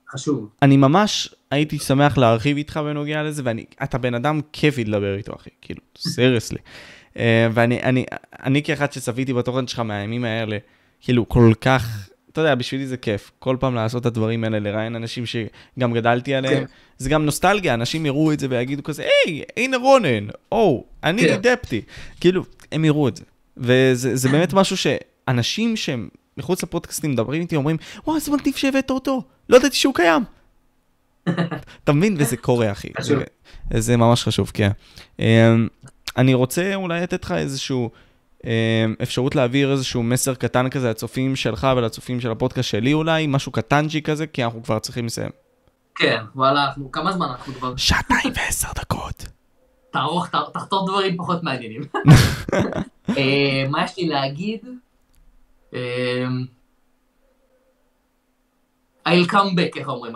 [0.10, 0.50] חשוב.
[0.62, 5.50] אני ממש הייתי שמח להרחיב איתך בנוגע לזה, ואתה בן אדם כיפי לדבר איתו, אחי,
[5.62, 5.82] כאילו,
[6.16, 6.60] סרסלי.
[7.18, 8.06] אה, ואני אני,
[8.44, 10.58] אני כאחד שצפיתי בתוכן שלך מהימים האלה,
[11.02, 13.32] כאילו, כל כך אתה יודע, בשבילי זה כיף.
[13.40, 16.66] כל פעם לעשות את הדברים האלה, לראיין אנשים שגם גדלתי עליהם.
[16.66, 16.72] כן.
[16.98, 21.38] זה גם נוסטלגיה, אנשים יראו את זה ויגידו כזה, היי, הנה רונן, או, אני כן.
[21.42, 21.82] דפטי.
[22.20, 23.24] כאילו, הם יראו את זה.
[23.58, 29.24] וזה באמת משהו שאנשים שהם מחוץ לפודקאסטים מדברים איתי, אומרים, וואו, איזה מגניב שהבאת אותו,
[29.50, 30.24] לא ידעתי שהוא קיים.
[31.84, 32.16] אתה מבין?
[32.20, 32.90] וזה קורה, אחי.
[33.00, 33.16] זה,
[33.78, 34.72] זה ממש חשוב, כן.
[36.18, 37.90] אני רוצה אולי לתת לך איזשהו...
[38.44, 43.52] אמ, אפשרות להעביר איזשהו מסר קטן כזה לצופים שלך ולצופים של הפודקאסט שלי אולי, משהו
[43.52, 45.30] קטנג'י כזה, כי אנחנו כבר צריכים לסיים.
[45.96, 47.76] כן, וואלה, אנחנו, כמה זמן אנחנו כבר...
[47.78, 49.26] שעתיים ועשר דקות.
[49.92, 51.82] תערוך, תחתור דברים פחות מעניינים.
[53.18, 54.60] אה, מה יש לי להגיד?
[55.74, 55.80] אמ,
[59.08, 60.14] I'll come back, איך אומרים?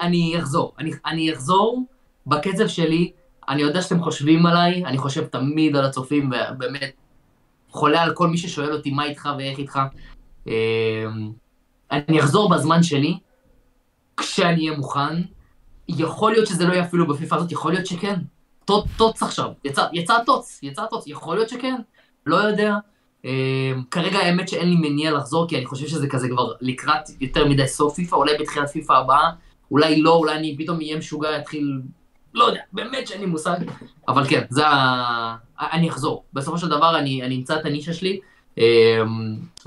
[0.00, 0.74] אני, אחזור.
[1.06, 1.82] אני אחזור
[2.26, 3.12] בקצב שלי.
[3.48, 6.92] אני יודע שאתם חושבים עליי, אני חושב תמיד על הצופים, ובאמת,
[7.70, 9.78] חולה על כל מי ששואל אותי מה איתך ואיך איתך.
[10.46, 10.52] אמ,
[11.90, 13.18] אני אחזור בזמן שלי,
[14.16, 15.22] כשאני אהיה מוכן.
[15.88, 18.20] יכול להיות שזה לא יהיה אפילו בפיפה הזאת, יכול להיות שכן.
[18.96, 21.74] טוץ עכשיו, יצא, יצא טוץ, יצא טוץ, יכול להיות שכן,
[22.26, 22.74] לא יודע.
[23.24, 23.30] אמ,
[23.90, 27.68] כרגע האמת שאין לי מניע לחזור, כי אני חושב שזה כזה כבר לקראת יותר מדי
[27.68, 29.30] סוף פיפה, אולי בתחילת פיפה הבאה,
[29.70, 31.80] אולי לא, אולי אני פתאום אהיה משוגע, אתחיל
[32.38, 33.56] לא יודע, באמת שאין לי מושג,
[34.08, 35.36] אבל כן, זה ה...
[35.60, 36.24] אני אחזור.
[36.32, 38.20] בסופו של דבר אני, אני אמצא את הנישה שלי,
[38.58, 38.62] אמ,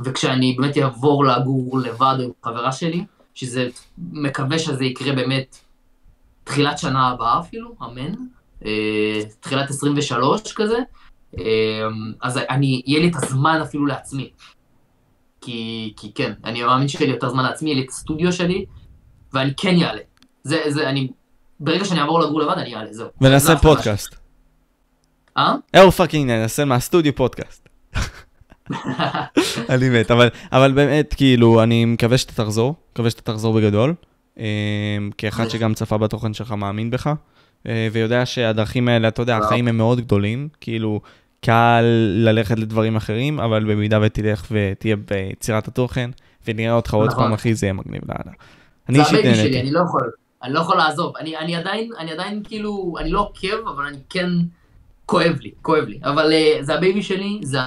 [0.06, 3.68] וכשאני באמת אעבור לגור לבד עם חברה שלי, שזה,
[3.98, 5.58] מקווה שזה יקרה באמת
[6.44, 8.14] תחילת שנה הבאה אפילו, אמן,
[8.66, 10.78] אה, תחילת 23 כזה,
[11.38, 11.44] אמ,
[12.22, 14.30] אז אני, יהיה לי את הזמן אפילו לעצמי.
[15.42, 18.66] כי, כי כן, אני מאמין שיהיה לי יותר זמן לעצמי, יהיה לי את הסטודיו שלי,
[19.34, 20.02] ואני כן אעלה.
[20.44, 21.12] זה, זה, אני,
[21.62, 23.08] ברגע שאני אעבור לגור לבד, אני אעלה, זהו.
[23.20, 24.16] זה ונעשה פודקאסט.
[25.38, 25.56] אה?
[25.78, 27.70] אור fucking נעשה מהסטודיו פודקאסט.
[29.70, 33.94] אני מת, אבל, אבל באמת, כאילו, אני מקווה שאתה תחזור, מקווה שאתה תחזור בגדול,
[34.40, 34.46] אה,
[35.18, 35.48] כאחד.
[35.48, 37.14] שגם צפה בתוכן שלך מאמין בך,
[37.68, 39.38] אה, ויודע שהדרכים האלה, אתה יודע.
[39.38, 41.02] החיים הם מאוד גדולים, כאילו,
[41.42, 41.86] קל
[42.16, 46.10] ללכת לדברים אחרים, אבל במידה ותלך ותהיה ביצירת התוכן,
[46.48, 47.24] ונראה אותך עוד נכון.
[47.24, 48.34] פעם, אחי, זה יהיה מגניב לאללה.
[48.90, 49.60] אני זה אישית נהניתי.
[49.60, 50.12] אני לא יכול,
[50.44, 51.18] אני לא יכול לעזוב.
[51.18, 54.30] אני, אני עדיין, אני עדיין כאילו, אני לא עוקב, אבל אני כן,
[55.06, 56.00] כואב לי, כואב לי.
[56.04, 57.60] אבל uh, זה ה baby שלי, זה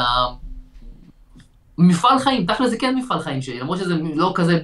[1.78, 4.60] המפעל חיים, תכל'ס זה כן מפעל חיים שלי, למרות שזה לא כזה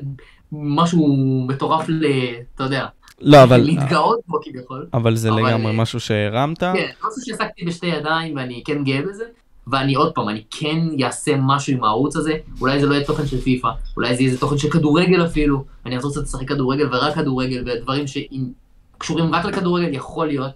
[0.52, 1.16] משהו
[1.48, 2.06] מטורף ל...
[2.54, 2.86] אתה יודע,
[3.20, 4.86] לא, אבל, להתגאות בו כביכול.
[4.94, 6.61] אבל זה אבל, לגמרי אה, משהו שהרמת.
[6.61, 9.24] כן, משהו שהעסקתי בשתי ידיים ואני כן גאה בזה.
[9.70, 13.26] ואני עוד פעם, אני כן אעשה משהו עם הערוץ הזה, אולי זה לא יהיה תוכן
[13.26, 17.14] של פיפא, אולי זה יהיה תוכן של כדורגל אפילו, אני אחזור קצת לשחק כדורגל ורק
[17.14, 20.52] כדורגל, ודברים שקשורים רק לכדורגל יכול להיות.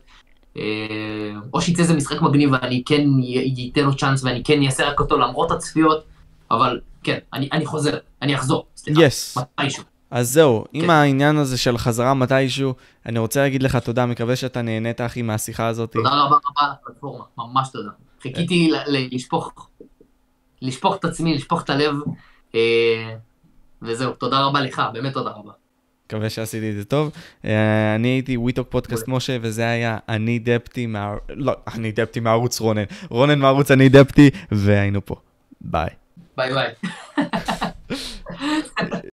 [0.56, 0.62] אה,
[1.54, 3.02] או שיצא איזה משחק מגניב ואני כן
[3.56, 6.04] ייתן לו צ'אנס ואני כן אעשה רק אותו למרות הצפיות,
[6.50, 9.38] אבל כן, אני, אני חוזר, אני אחזור, סליחה, יס.
[9.38, 9.84] מתישהו.
[10.10, 10.90] אז זהו, עם כן.
[10.90, 12.74] העניין הזה של חזרה מתישהו,
[13.06, 15.92] אני רוצה להגיד לך תודה, מקווה שאתה נהנית, אחי, מהשיחה הזאת.
[15.92, 17.90] תודה רבה רבה על הפלטפורמה, ממש תודה.
[18.24, 19.68] חיכיתי לשפוך,
[20.62, 21.94] לשפוך את עצמי, לשפוך את הלב,
[22.54, 23.14] אה,
[23.82, 25.52] וזהו, תודה רבה לך, באמת תודה רבה.
[26.06, 27.10] מקווה שעשיתי את זה טוב.
[27.44, 31.14] אה, אני הייתי We Talk פודקאסט משה, וזה היה אני דפטי מה...
[31.28, 32.84] לא, אני דפטי מערוץ רונן.
[33.10, 35.14] רונן מערוץ אני דפטי, והיינו פה.
[35.60, 35.88] ביי.
[36.36, 36.72] ביי ביי.